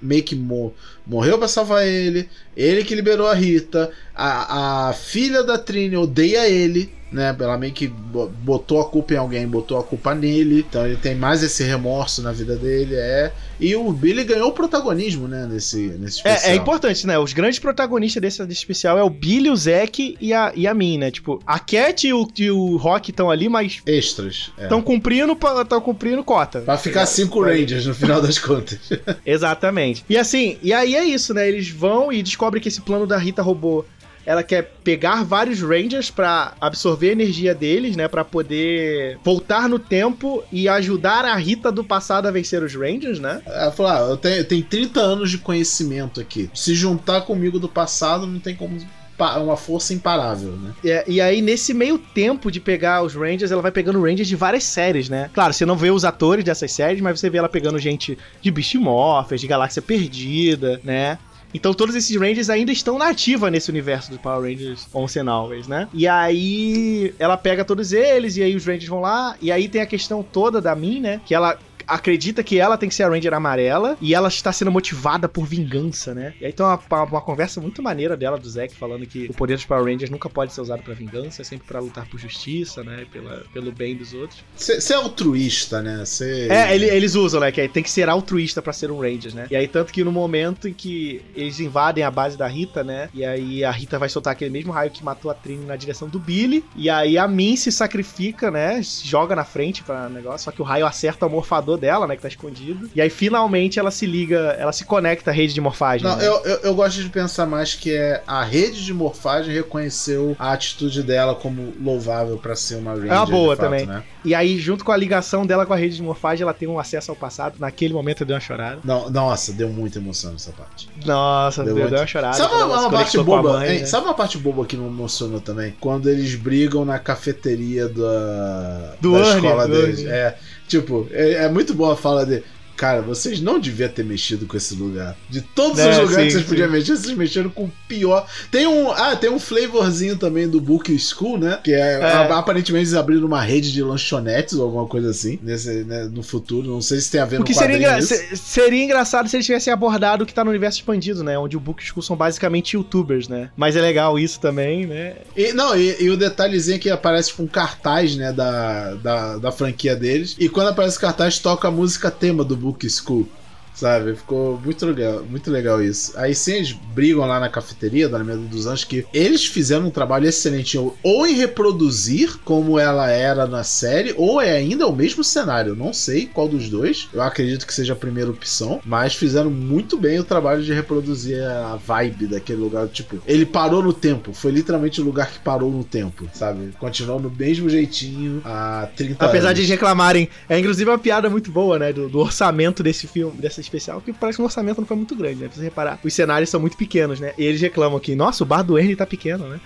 [0.00, 0.72] meio que mor,
[1.06, 6.48] morreu para salvar ele, ele que liberou a Rita, a, a filha da Trini odeia
[6.48, 7.36] ele né?
[7.38, 10.64] Ela meio que botou a culpa em alguém, botou a culpa nele.
[10.68, 13.32] Então ele tem mais esse remorso na vida dele, é.
[13.60, 16.50] E o Billy ganhou o protagonismo, né, nesse, nesse especial.
[16.50, 17.18] É, é importante, né?
[17.18, 20.74] Os grandes protagonistas desse, desse especial é o Billy, o Zack e a, e a
[20.74, 21.10] Min, né?
[21.10, 23.80] Tipo, a Cat e o, e o Rock estão ali, mas.
[23.86, 24.50] Extras.
[24.58, 24.82] Estão é.
[24.82, 25.36] cumprindo,
[25.68, 26.60] tão cumprindo cota.
[26.60, 28.78] Pra ficar cinco Rangers no final das contas.
[29.24, 30.04] Exatamente.
[30.08, 31.46] E assim, e aí é isso, né?
[31.46, 33.84] Eles vão e descobrem que esse plano da Rita robô
[34.24, 39.78] ela quer pegar vários Rangers para absorver a energia deles, né, para poder voltar no
[39.78, 43.42] tempo e ajudar a Rita do passado a vencer os Rangers, né?
[43.46, 46.50] Ela falou: ah, eu tenho, eu tenho 30 anos de conhecimento aqui.
[46.54, 48.78] Se juntar comigo do passado, não tem como
[49.18, 50.72] uma força imparável, né?
[50.82, 54.34] E, e, aí, nesse meio tempo de pegar os Rangers, ela vai pegando Rangers de
[54.34, 55.30] várias séries, né?
[55.32, 58.50] Claro, você não vê os atores dessas séries, mas você vê ela pegando gente de
[58.50, 61.18] Beast Morphers, de Galáxia Perdida, né?
[61.54, 65.30] Então todos esses Rangers ainda estão na ativa nesse universo do Power Rangers Once and
[65.30, 65.88] Always, né?
[65.92, 69.80] E aí ela pega todos eles, e aí os Rangers vão lá, e aí tem
[69.80, 71.20] a questão toda da Min, né?
[71.26, 74.70] Que ela acredita que ela tem que ser a Ranger amarela e ela está sendo
[74.70, 76.34] motivada por vingança, né?
[76.40, 79.34] E aí tem uma, uma, uma conversa muito maneira dela, do Zack, falando que o
[79.34, 82.18] poder dos Power Rangers nunca pode ser usado para vingança, é sempre para lutar por
[82.18, 83.06] justiça, né?
[83.12, 84.42] Pela, pelo bem dos outros.
[84.56, 86.04] Você é altruísta, né?
[86.04, 86.48] Cê...
[86.48, 87.50] É, ele, eles usam, né?
[87.50, 89.46] Que tem que ser altruísta para ser um Ranger, né?
[89.50, 93.08] E aí, tanto que no momento em que eles invadem a base da Rita, né?
[93.14, 96.08] E aí a Rita vai soltar aquele mesmo raio que matou a Trini na direção
[96.08, 96.64] do Billy.
[96.76, 98.82] E aí a Min se sacrifica, né?
[98.82, 100.44] Se joga na frente para negócio.
[100.44, 102.14] Só que o raio acerta o morfador dela, né?
[102.14, 102.88] Que tá escondido.
[102.94, 106.06] E aí finalmente ela se liga, ela se conecta à rede de morfagem.
[106.06, 106.26] Não, né?
[106.26, 110.52] eu, eu, eu, gosto de pensar mais que é a rede de morfagem reconheceu a
[110.52, 113.10] atitude dela como louvável para ser uma Ranger.
[113.10, 113.84] É uma boa fato, também.
[113.84, 114.04] Né?
[114.24, 116.78] E aí, junto com a ligação dela com a rede de morfagem, ela tem um
[116.78, 117.56] acesso ao passado.
[117.58, 118.78] Naquele momento eu dei uma chorada.
[118.84, 120.88] Não, nossa, deu muita emoção nessa parte.
[121.04, 122.36] Nossa, deu, deu, deu uma chorada.
[122.36, 123.54] Sabe uma, uma parte boba?
[123.54, 123.86] Mãe, né?
[123.86, 125.74] Sabe uma parte boba que não emocionou também?
[125.80, 130.04] Quando eles brigam na cafeteria da, do da Ernie, escola deles.
[130.04, 130.38] É.
[130.72, 132.44] Tipo, é, é muito boa a fala dele.
[132.82, 135.16] Cara, vocês não deviam ter mexido com esse lugar.
[135.30, 136.48] De todos é, os lugares sim, que vocês sim.
[136.48, 138.26] podiam mexer, vocês mexeram com o pior.
[138.50, 138.90] Tem um.
[138.90, 141.60] Ah, tem um flavorzinho também do Book School, né?
[141.62, 142.12] Que é, é.
[142.32, 145.38] aparentemente eles abriram uma rede de lanchonetes ou alguma coisa assim.
[145.40, 146.68] Nesse, né, no futuro.
[146.68, 149.72] Não sei se tem a ver o que seria, engra seria engraçado se eles tivessem
[149.72, 151.38] abordado o que tá no universo expandido, né?
[151.38, 153.50] Onde o Book School são basicamente youtubers, né?
[153.56, 155.18] Mas é legal isso também, né?
[155.36, 158.32] E, não, e, e o detalhezinho que aparece com um cartaz, né?
[158.32, 160.34] Da, da, da franquia deles.
[160.36, 163.28] E quando aparece o cartaz, toca a música tema do Book Book School.
[163.74, 164.14] Sabe?
[164.14, 166.12] Ficou muito legal, muito legal isso.
[166.16, 169.90] Aí sim, eles brigam lá na cafeteria da Alameda dos Anjos, que eles fizeram um
[169.90, 175.24] trabalho excelente ou em reproduzir como ela era na série, ou é ainda o mesmo
[175.24, 175.74] cenário.
[175.74, 177.08] Não sei qual dos dois.
[177.12, 181.42] Eu acredito que seja a primeira opção, mas fizeram muito bem o trabalho de reproduzir
[181.42, 182.86] a vibe daquele lugar.
[182.88, 184.32] Tipo, ele parou no tempo.
[184.32, 186.72] Foi literalmente o lugar que parou no tempo, sabe?
[186.78, 189.60] Continuou no mesmo jeitinho há 30 Apesar anos.
[189.60, 190.28] de reclamarem.
[190.48, 191.92] É inclusive uma piada muito boa, né?
[191.92, 195.14] Do, do orçamento desse filme, dessa especial, que parece que o orçamento não foi muito
[195.14, 195.48] grande, né?
[195.48, 197.32] Pra você reparar, os cenários são muito pequenos, né?
[197.38, 199.60] E eles reclamam que, nossa, o bar do Ernie tá pequeno, né?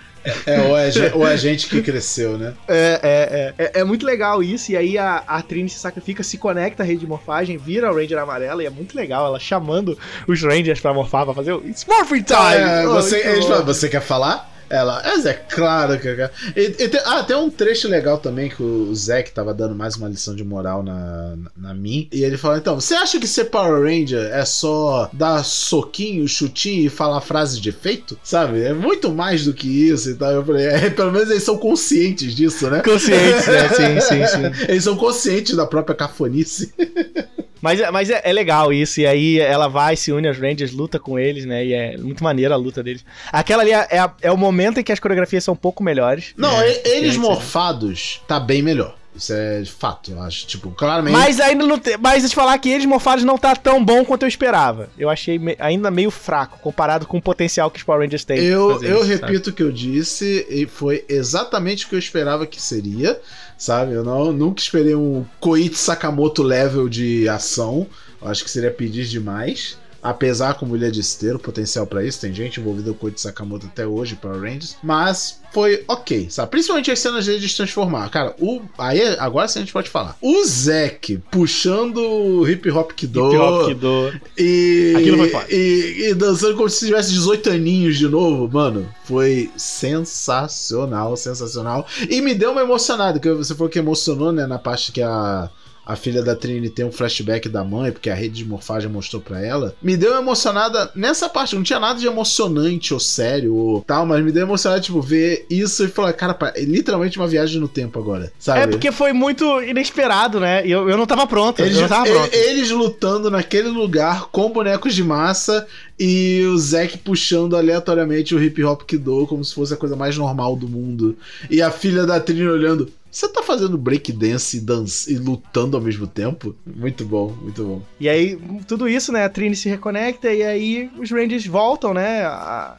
[0.45, 2.53] É, ou é, ou é gente que cresceu, né?
[2.67, 4.71] É, é, é, é, muito legal isso.
[4.71, 7.95] E aí a, a Trini se sacrifica, se conecta à rede de morfagem, vira o
[7.95, 8.61] Ranger amarela.
[8.61, 12.23] E é muito legal ela chamando os Rangers pra morfar, pra fazer o It's Morphing
[12.23, 12.39] Time!
[12.39, 14.56] É, você, você quer falar?
[14.69, 16.07] Ela, mas é claro que.
[16.55, 19.95] E, e tem, ah, tem um trecho legal também que o Zack tava dando mais
[19.95, 22.07] uma lição de moral na, na, na mim.
[22.11, 26.85] E ele falou: então, você acha que ser Power Ranger é só dar soquinho, chutinho
[26.85, 28.17] e falar frase de efeito?
[28.23, 28.61] Sabe?
[28.61, 30.31] É muito mais do que isso e tal.
[30.31, 32.81] Eu falei: é, pelo menos eles são conscientes disso, né?
[32.81, 33.69] Conscientes, né?
[33.69, 34.65] Sim, sim, sim.
[34.67, 36.73] Eles são conscientes da própria cafonice.
[37.61, 38.99] Mas, mas é, é, legal isso.
[38.99, 41.65] E aí ela vai, se une aos Rangers, luta com eles, né?
[41.65, 43.05] E é muito maneira a luta deles.
[43.31, 46.33] Aquela ali é, é, é o momento em que as coreografias são um pouco melhores.
[46.35, 48.96] Não, é, eles morfados tá bem melhor.
[49.17, 50.45] Isso é fato, eu acho.
[50.45, 51.13] Tipo, claramente.
[51.13, 51.97] Mas ainda não te...
[51.97, 54.89] Mas te falar que eles morfados não tá tão bom quanto eu esperava.
[54.97, 55.55] Eu achei me...
[55.59, 58.37] ainda meio fraco comparado com o potencial que os Power Rangers têm.
[58.37, 62.45] Eu, eu isso, repito o que eu disse e foi exatamente o que eu esperava
[62.45, 63.19] que seria
[63.57, 63.93] sabe?
[63.93, 67.87] Eu não, nunca esperei um Koichi Sakamoto level de ação.
[68.21, 69.77] Eu acho que seria pedir demais.
[70.01, 72.99] Apesar, como ele é de ter o potencial para isso, tem gente envolvida com o
[72.99, 76.51] Koichi Sakamoto até hoje para Rangers, mas foi ok, sabe?
[76.51, 78.09] Principalmente as cenas dele de se transformar.
[78.09, 80.17] Cara, o aí agora sim a gente pode falar.
[80.21, 84.21] O Zack puxando o Hip Hop Kido, hip -hop Kido.
[84.37, 85.45] e Aquilo foi foda.
[85.49, 91.87] E, e dançando como se tivesse 18 aninhos de novo, mano, foi sensacional, sensacional.
[92.09, 95.49] E me deu uma emocionada, que você falou que emocionou, né, na parte que a
[95.87, 99.21] a filha da Trini tem um flashback da mãe, porque a rede de morfagem mostrou
[99.21, 101.55] pra ela, me deu emocionada nessa parte.
[101.55, 105.45] Não tinha nada de emocionante ou sério ou tal, mas me deu emocionada, tipo, ver
[105.49, 108.59] isso e falar, cara, é literalmente uma viagem no tempo agora, sabe?
[108.59, 110.61] É porque foi muito inesperado, né?
[110.67, 111.61] Eu, eu não tava pronto.
[111.61, 112.33] Eles, eu não tava pronto.
[112.33, 115.65] Eles lutando naquele lugar com bonecos de massa
[115.97, 119.95] e o Zack puxando aleatoriamente o hip hop que dou como se fosse a coisa
[119.95, 121.17] mais normal do mundo.
[121.49, 122.91] E a filha da Trini olhando.
[123.17, 126.55] Você tá fazendo breakdance e, dance, e lutando ao mesmo tempo?
[126.63, 127.81] Muito bom, muito bom.
[127.99, 129.25] E aí, tudo isso, né?
[129.25, 132.21] A Trini se reconecta e aí os Rangers voltam, né?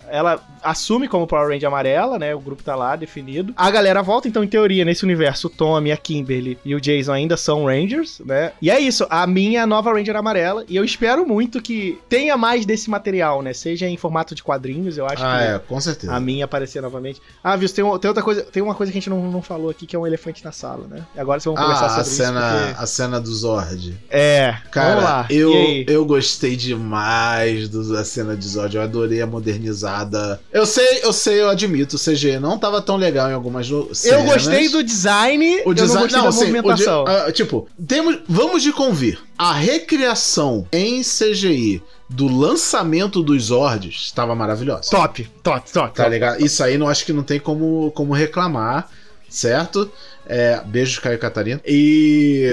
[0.06, 2.36] ela assume como Power Ranger amarela, né?
[2.36, 3.52] O grupo tá lá definido.
[3.56, 7.14] A galera volta, então, em teoria, nesse universo, o Tommy, a Kimberly e o Jason
[7.14, 8.52] ainda são Rangers, né?
[8.62, 10.64] E é isso, a minha nova Ranger amarela.
[10.68, 13.52] E eu espero muito que tenha mais desse material, né?
[13.52, 15.44] Seja em formato de quadrinhos, eu acho ah, que.
[15.44, 16.14] é, com certeza.
[16.14, 17.20] A minha aparecer novamente.
[17.42, 17.68] Ah, viu?
[17.68, 19.96] Tem, tem outra coisa, tem uma coisa que a gente não, não falou aqui, que
[19.96, 21.04] é um elefante elefante na sala, né?
[21.14, 22.66] E agora vocês vão conversar ah, sobre a cena, isso.
[22.66, 22.82] Porque...
[22.82, 23.98] A cena do Zord.
[24.10, 25.26] É, cara, vamos lá.
[25.30, 25.52] Eu,
[25.86, 28.76] eu gostei demais da cena de Zord.
[28.76, 30.40] Eu adorei a modernizada.
[30.52, 34.04] Eu sei, eu sei, eu admito, o CG não tava tão legal em algumas cenas.
[34.04, 37.04] Eu gostei do design, o design, não não, assim, movimentação.
[37.04, 39.18] uh, tipo, temos, vamos de convir.
[39.36, 44.90] A recriação em CGI do lançamento dos Zords estava maravilhosa.
[44.90, 45.94] Top, top, top.
[45.94, 46.32] Tá top, ligado?
[46.34, 46.44] Top.
[46.44, 48.88] Isso aí não acho que não tem como, como reclamar
[49.28, 49.90] certo?
[50.26, 51.60] É, beijos, Caio Catarina.
[51.66, 52.44] E.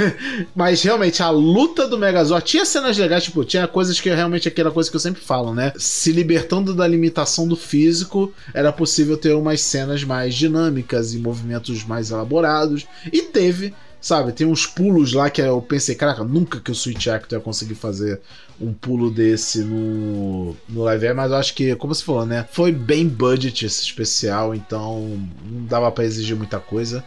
[0.54, 4.70] Mas realmente, a luta do Megazord tinha cenas legais, tipo, tinha coisas que realmente aquela
[4.70, 5.72] coisa que eu sempre falo, né?
[5.76, 11.82] Se libertando da limitação do físico, era possível ter umas cenas mais dinâmicas e movimentos
[11.84, 12.86] mais elaborados.
[13.10, 17.06] E teve Sabe, tem uns pulos lá que eu pensei, caraca, nunca que o Switch
[17.06, 18.20] Actor ia conseguir fazer
[18.60, 22.46] um pulo desse no, no live air, mas eu acho que, como você falou, né?
[22.50, 27.04] Foi bem budget esse especial, então não dava para exigir muita coisa.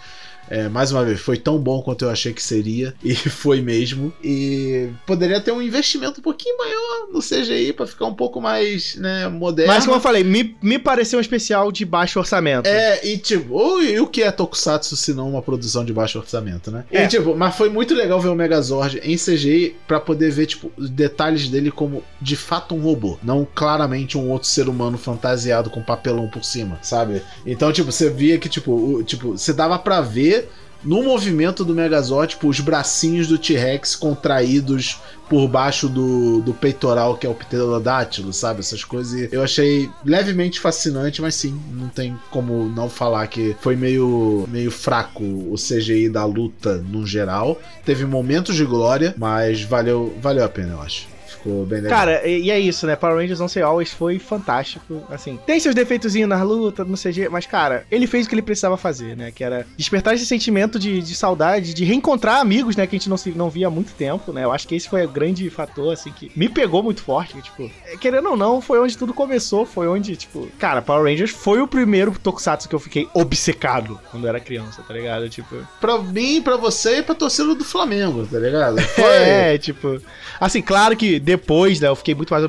[0.50, 4.14] É, mais uma vez, foi tão bom quanto eu achei que seria, e foi mesmo.
[4.24, 8.96] E poderia ter um investimento um pouquinho maior no CGI para ficar um pouco mais
[8.96, 9.74] né, moderno.
[9.74, 12.68] Mas como eu falei, me, me pareceu um especial de baixo orçamento.
[12.68, 16.72] É, e tipo, e o que é Tokusatsu se não uma produção de baixo orçamento,
[16.72, 16.86] né?
[16.92, 17.04] É.
[17.04, 20.72] E tipo, mas foi muito legal ver o Megazord em CGI para poder ver, tipo,
[20.78, 25.70] os detalhes dele como de fato um robô, não claramente um outro ser humano fantasiado
[25.70, 27.22] com papelão por cima, sabe?
[27.46, 30.37] Então, tipo, você via que, tipo, o, tipo você dava para ver
[30.84, 37.18] no movimento do Megazord, tipo, os bracinhos do T-Rex contraídos por baixo do, do peitoral,
[37.18, 38.62] que é o pterodátilo, sabe?
[38.62, 39.32] Essas coisas.
[39.32, 44.72] Eu achei levemente fascinante, mas sim, não tem como não falar que foi meio, meio
[44.72, 47.60] fraco o CGI da luta no geral.
[47.84, 51.17] Teve momentos de glória, mas valeu, valeu a pena, eu acho.
[51.38, 51.98] Ficou bem legal.
[51.98, 52.96] Cara, e, e, é isso, né?
[52.96, 55.02] Power Rangers Don't Say Always foi fantástico.
[55.10, 58.42] Assim, tem seus defeitozinhos na luta, no CG, mas, cara, ele fez o que ele
[58.42, 59.32] precisava fazer, né?
[59.32, 62.86] Que era despertar esse sentimento de, de saudade, de reencontrar amigos, né?
[62.88, 64.44] Que a gente não, se, não via há muito tempo, né?
[64.44, 67.36] Eu acho que esse foi o grande fator, assim, que me pegou muito forte.
[67.36, 69.66] Que, tipo, é, querendo ou não, foi onde tudo começou.
[69.66, 74.28] Foi onde, tipo, cara, Power Rangers foi o primeiro tokusatsu que eu fiquei obcecado quando
[74.28, 75.30] era criança, tá ligado?
[75.30, 75.56] Tipo.
[75.80, 78.82] Pra mim, pra você e pra torcida do Flamengo, tá ligado?
[78.96, 79.06] Foi.
[79.06, 80.02] é, tipo.
[80.40, 82.46] Assim, claro que depois, né, eu fiquei muito mais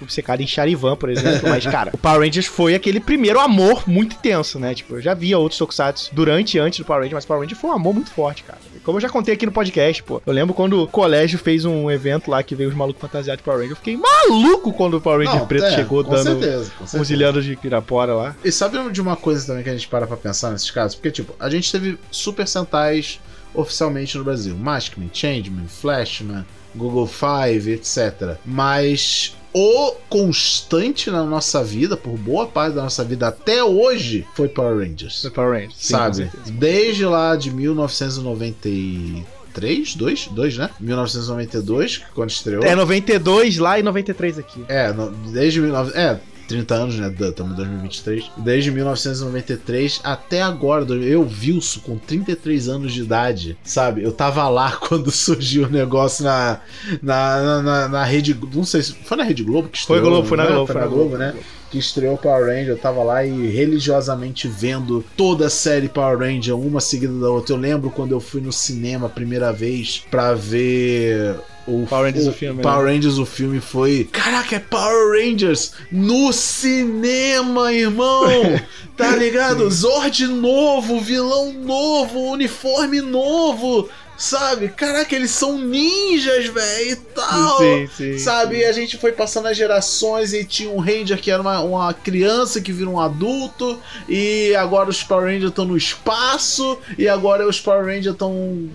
[0.00, 4.14] obcecado em Charivan, por exemplo, mas, cara, o Power Rangers foi aquele primeiro amor muito
[4.14, 4.72] intenso, né?
[4.72, 7.42] Tipo, eu já via outros tokusatsu durante e antes do Power Rangers, mas o Power
[7.42, 8.60] Rangers foi um amor muito forte, cara.
[8.84, 10.22] Como eu já contei aqui no podcast, pô.
[10.24, 13.44] Eu lembro quando o colégio fez um evento lá que veio os malucos fantasiados de
[13.44, 13.72] Power Rangers.
[13.72, 17.44] Eu fiquei maluco quando o Power Ranger Não, preto é, chegou dando certeza, uns ilhanos
[17.44, 18.36] de Pirapora lá.
[18.44, 20.94] E sabe de uma coisa também que a gente para pra pensar nesses casos?
[20.94, 23.18] Porque, tipo, a gente teve Super Sentais
[23.52, 24.56] oficialmente no Brasil.
[24.56, 28.36] Maskman, Changeman, Flashman, Google Five, etc.
[28.44, 34.48] Mas o constante na nossa vida, por boa parte da nossa vida até hoje, foi
[34.48, 35.22] Power Rangers.
[35.22, 36.30] Foi Power Rangers, sim, sabe?
[36.52, 40.70] Desde lá de 1993, 2, 2, né?
[40.78, 42.62] 1992, quando estreou.
[42.62, 44.64] É, 92 lá e 93 aqui.
[44.68, 45.98] É, no, desde 19...
[45.98, 47.14] É, 30 anos, né?
[47.20, 48.30] Estamos em 2023.
[48.38, 50.84] Desde 1993 até agora.
[50.94, 54.02] Eu, Vilso, com 33 anos de idade, sabe?
[54.02, 56.60] Eu tava lá quando surgiu o negócio na,
[57.00, 58.36] na, na, na Rede.
[58.52, 58.92] Não sei se.
[58.92, 60.00] Foi na Rede Globo que estreou.
[60.00, 60.50] Foi Globo, foi na né?
[60.50, 60.66] Globo.
[60.66, 61.34] Foi na Globo, Globo né?
[61.70, 66.56] Que estreou Power Ranger, eu tava lá e religiosamente vendo toda a série Power Ranger,
[66.56, 67.54] uma seguida da outra.
[67.54, 72.26] Eu lembro quando eu fui no cinema a primeira vez pra ver o Power Rangers
[72.26, 72.62] o, o filme.
[72.62, 72.92] Power né?
[72.94, 74.08] Rangers o filme foi.
[74.10, 78.24] Caraca, é Power Rangers no cinema, irmão!
[78.96, 79.70] tá ligado?
[79.70, 83.88] Zord novo, vilão novo, uniforme novo.
[84.20, 84.68] Sabe?
[84.68, 87.56] Caraca, eles são ninjas, velho, e tal.
[87.56, 88.56] Sim, sim, sabe?
[88.56, 88.60] Sim.
[88.60, 91.94] E a gente foi passando as gerações e tinha um Ranger que era uma, uma
[91.94, 93.80] criança que vira um adulto.
[94.06, 96.78] E agora os Power Rangers estão no espaço.
[96.98, 98.68] E agora os Power Rangers estão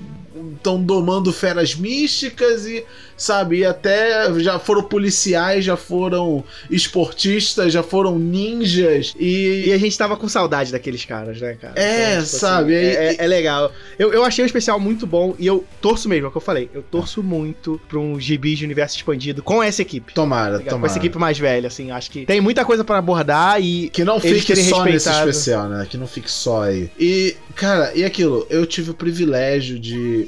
[0.58, 2.84] estão domando feras místicas e,
[3.18, 9.66] sabe, e até já foram policiais, já foram esportistas, já foram ninjas e...
[9.68, 11.74] E a gente tava com saudade daqueles caras, né, cara?
[11.76, 12.76] É, então, tipo, sabe?
[12.76, 13.72] Assim, é, é, é, legal.
[13.98, 16.42] Eu, eu achei o especial muito bom e eu torço mesmo, é o que eu
[16.42, 20.14] falei, eu torço muito pra um gibi de universo expandido com essa equipe.
[20.14, 20.80] Tomara, tá tomara.
[20.80, 23.90] Com essa equipe mais velha, assim, acho que tem muita coisa para abordar e...
[23.90, 24.90] Que não fique só respeitado.
[24.90, 25.88] nesse especial, né?
[25.90, 26.90] Que não fique só aí.
[27.00, 30.28] E, cara, e aquilo, eu tive o privilégio de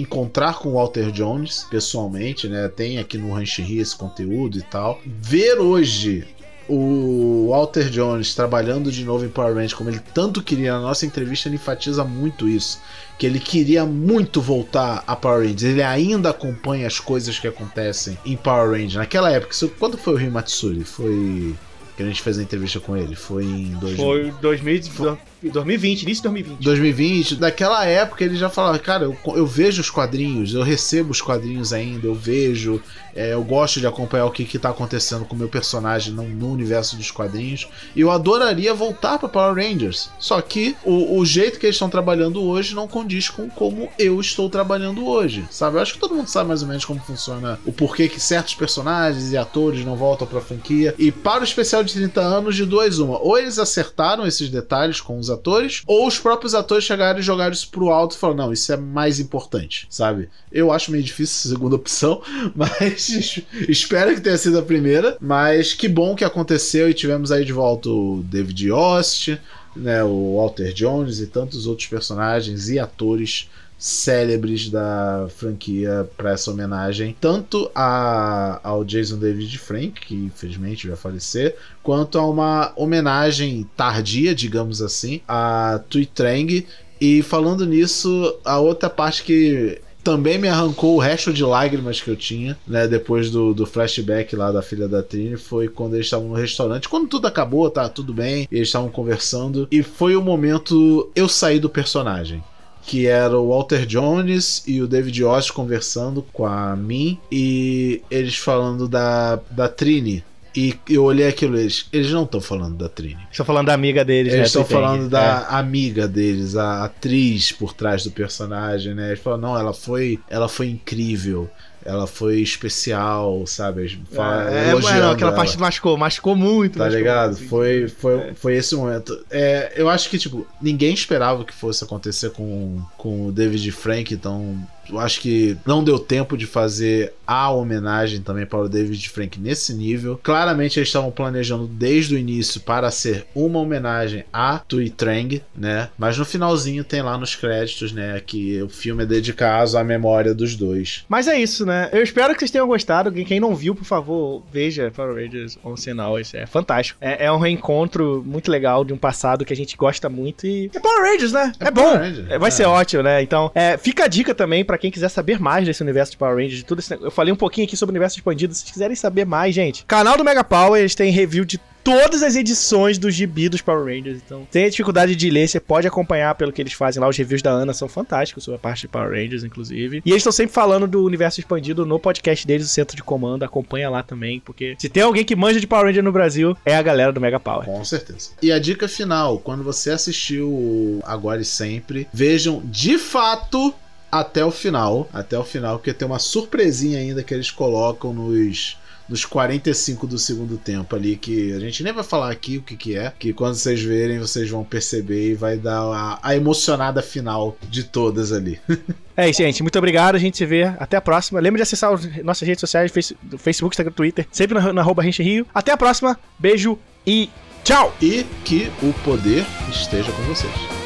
[0.00, 2.68] encontrar com o Walter Jones pessoalmente, né?
[2.68, 5.00] Tem aqui no Rancheria esse conteúdo e tal.
[5.04, 6.26] Ver hoje
[6.68, 11.06] o Walter Jones trabalhando de novo em Power Rangers, como ele tanto queria na nossa
[11.06, 12.80] entrevista, ele enfatiza muito isso.
[13.18, 15.62] Que ele queria muito voltar a Power Rangers.
[15.62, 18.94] Ele ainda acompanha as coisas que acontecem em Power Rangers.
[18.94, 20.84] Naquela época, quando foi o Rio Matsuri?
[20.84, 21.54] Foi.
[21.96, 23.14] Que a gente fez a entrevista com ele?
[23.14, 23.70] Foi em.
[23.80, 23.96] Dois...
[23.96, 25.18] Foi 2000.
[25.42, 26.62] 2020, início de 2020.
[26.62, 31.20] 2020, daquela época ele já falava, cara, eu, eu vejo os quadrinhos, eu recebo os
[31.20, 32.82] quadrinhos ainda, eu vejo,
[33.14, 36.22] é, eu gosto de acompanhar o que, que tá acontecendo com o meu personagem no,
[36.22, 40.10] no universo dos quadrinhos, e eu adoraria voltar para Power Rangers.
[40.18, 44.20] Só que o, o jeito que eles estão trabalhando hoje não condiz com como eu
[44.20, 45.76] estou trabalhando hoje, sabe?
[45.76, 48.54] Eu acho que todo mundo sabe mais ou menos como funciona o porquê que certos
[48.54, 50.94] personagens e atores não voltam pra franquia.
[50.98, 55.00] E para o especial de 30 anos, de duas uma, ou eles acertaram esses detalhes
[55.00, 58.46] com os atores, ou os próprios atores chegaram e jogaram isso pro alto e falaram:
[58.46, 60.28] não, isso é mais importante, sabe?
[60.50, 62.22] Eu acho meio difícil a segunda opção,
[62.54, 65.16] mas espero que tenha sido a primeira.
[65.20, 69.38] Mas que bom que aconteceu e tivemos aí de volta o David Yost,
[69.76, 73.48] né, o Walter Jones e tantos outros personagens e atores
[73.78, 80.96] célebres da franquia para essa homenagem, tanto a, ao Jason David Frank, que infelizmente vai
[80.96, 86.66] falecer, quanto a uma homenagem tardia, digamos assim, a Tui Trang.
[86.98, 92.08] E falando nisso, a outra parte que também me arrancou o resto de lágrimas que
[92.08, 92.86] eu tinha, né?
[92.86, 96.88] Depois do, do flashback lá da filha da Trini, foi quando eles estavam no restaurante.
[96.88, 99.66] Quando tudo acabou, tá tudo bem, eles estavam conversando.
[99.68, 102.42] E foi o momento eu saí do personagem
[102.86, 108.36] que era o Walter Jones e o David Ost conversando com a Min e eles
[108.36, 110.24] falando da, da Trini.
[110.54, 113.18] E eu olhei aquilo, eles, eles não estão falando da Trini.
[113.30, 115.54] Estão falando da amiga deles, Eles estão né, falando da é.
[115.54, 119.08] amiga deles, a atriz por trás do personagem, né?
[119.08, 121.50] Eles falam, não, ela foi, ela foi incrível
[121.86, 123.98] ela foi especial, sabe?
[124.12, 125.32] É, é, não, aquela ela.
[125.32, 126.78] parte machucou, machucou muito.
[126.78, 127.36] Tá machucou ligado?
[127.36, 127.48] Muito.
[127.48, 128.34] Foi, foi, é.
[128.34, 129.24] foi esse momento.
[129.30, 134.12] É, eu acho que, tipo, ninguém esperava que fosse acontecer com, com o David Frank,
[134.12, 134.58] então
[134.90, 139.40] eu acho que não deu tempo de fazer a homenagem também para o David Frank
[139.40, 140.18] nesse nível.
[140.22, 145.88] Claramente eles estavam planejando desde o início para ser uma homenagem a Tui Trang, né?
[145.98, 150.34] Mas no finalzinho tem lá nos créditos, né, que o filme é dedicado à memória
[150.34, 151.04] dos dois.
[151.08, 151.88] Mas é isso, né?
[151.92, 153.10] Eu espero que vocês tenham gostado.
[153.12, 156.20] Quem não viu, por favor, veja Power Rangers on Sinal.
[156.20, 156.98] Isso é fantástico.
[157.00, 160.70] É, é, um reencontro muito legal de um passado que a gente gosta muito e
[160.74, 161.52] é Power Rangers, né?
[161.58, 161.96] É, é bom.
[161.96, 162.50] Rangers, Vai é.
[162.50, 163.22] ser ótimo, né?
[163.22, 166.36] Então, é, fica a dica também para quem quiser saber mais desse universo de Power
[166.36, 168.54] Rangers, de tudo esse Eu falei um pouquinho aqui sobre o universo expandido.
[168.54, 172.24] Se vocês quiserem saber mais, gente, canal do Mega Power, eles têm review de todas
[172.24, 174.20] as edições do gibi dos Power Rangers.
[174.24, 177.08] Então, tem dificuldade de ler, você pode acompanhar pelo que eles fazem lá.
[177.08, 180.02] Os reviews da Ana são fantásticos sobre a parte de Power Rangers, inclusive.
[180.04, 183.44] E eles estão sempre falando do universo expandido no podcast deles, o Centro de Comando.
[183.44, 186.74] Acompanha lá também, porque se tem alguém que manja de Power Ranger no Brasil, é
[186.74, 187.64] a galera do Mega Power.
[187.64, 188.30] Com certeza.
[188.42, 193.72] E a dica final, quando você assistiu Agora e Sempre, vejam de fato
[194.10, 198.76] até o final, até o final, porque tem uma surpresinha ainda que eles colocam nos
[199.08, 202.76] nos 45 do segundo tempo ali, que a gente nem vai falar aqui o que,
[202.76, 207.02] que é, que quando vocês verem vocês vão perceber e vai dar a, a emocionada
[207.02, 208.60] final de todas ali.
[209.18, 209.62] É isso, gente.
[209.62, 210.14] Muito obrigado.
[210.14, 210.64] A gente se vê.
[210.78, 211.40] Até a próxima.
[211.40, 211.90] Lembre de acessar
[212.22, 212.92] nossas redes sociais,
[213.38, 215.46] Facebook, Instagram, Twitter, sempre na, na arroba Rio.
[215.54, 216.20] Até a próxima.
[216.38, 217.30] Beijo e
[217.64, 217.96] tchau!
[218.02, 220.85] E que o poder esteja com vocês.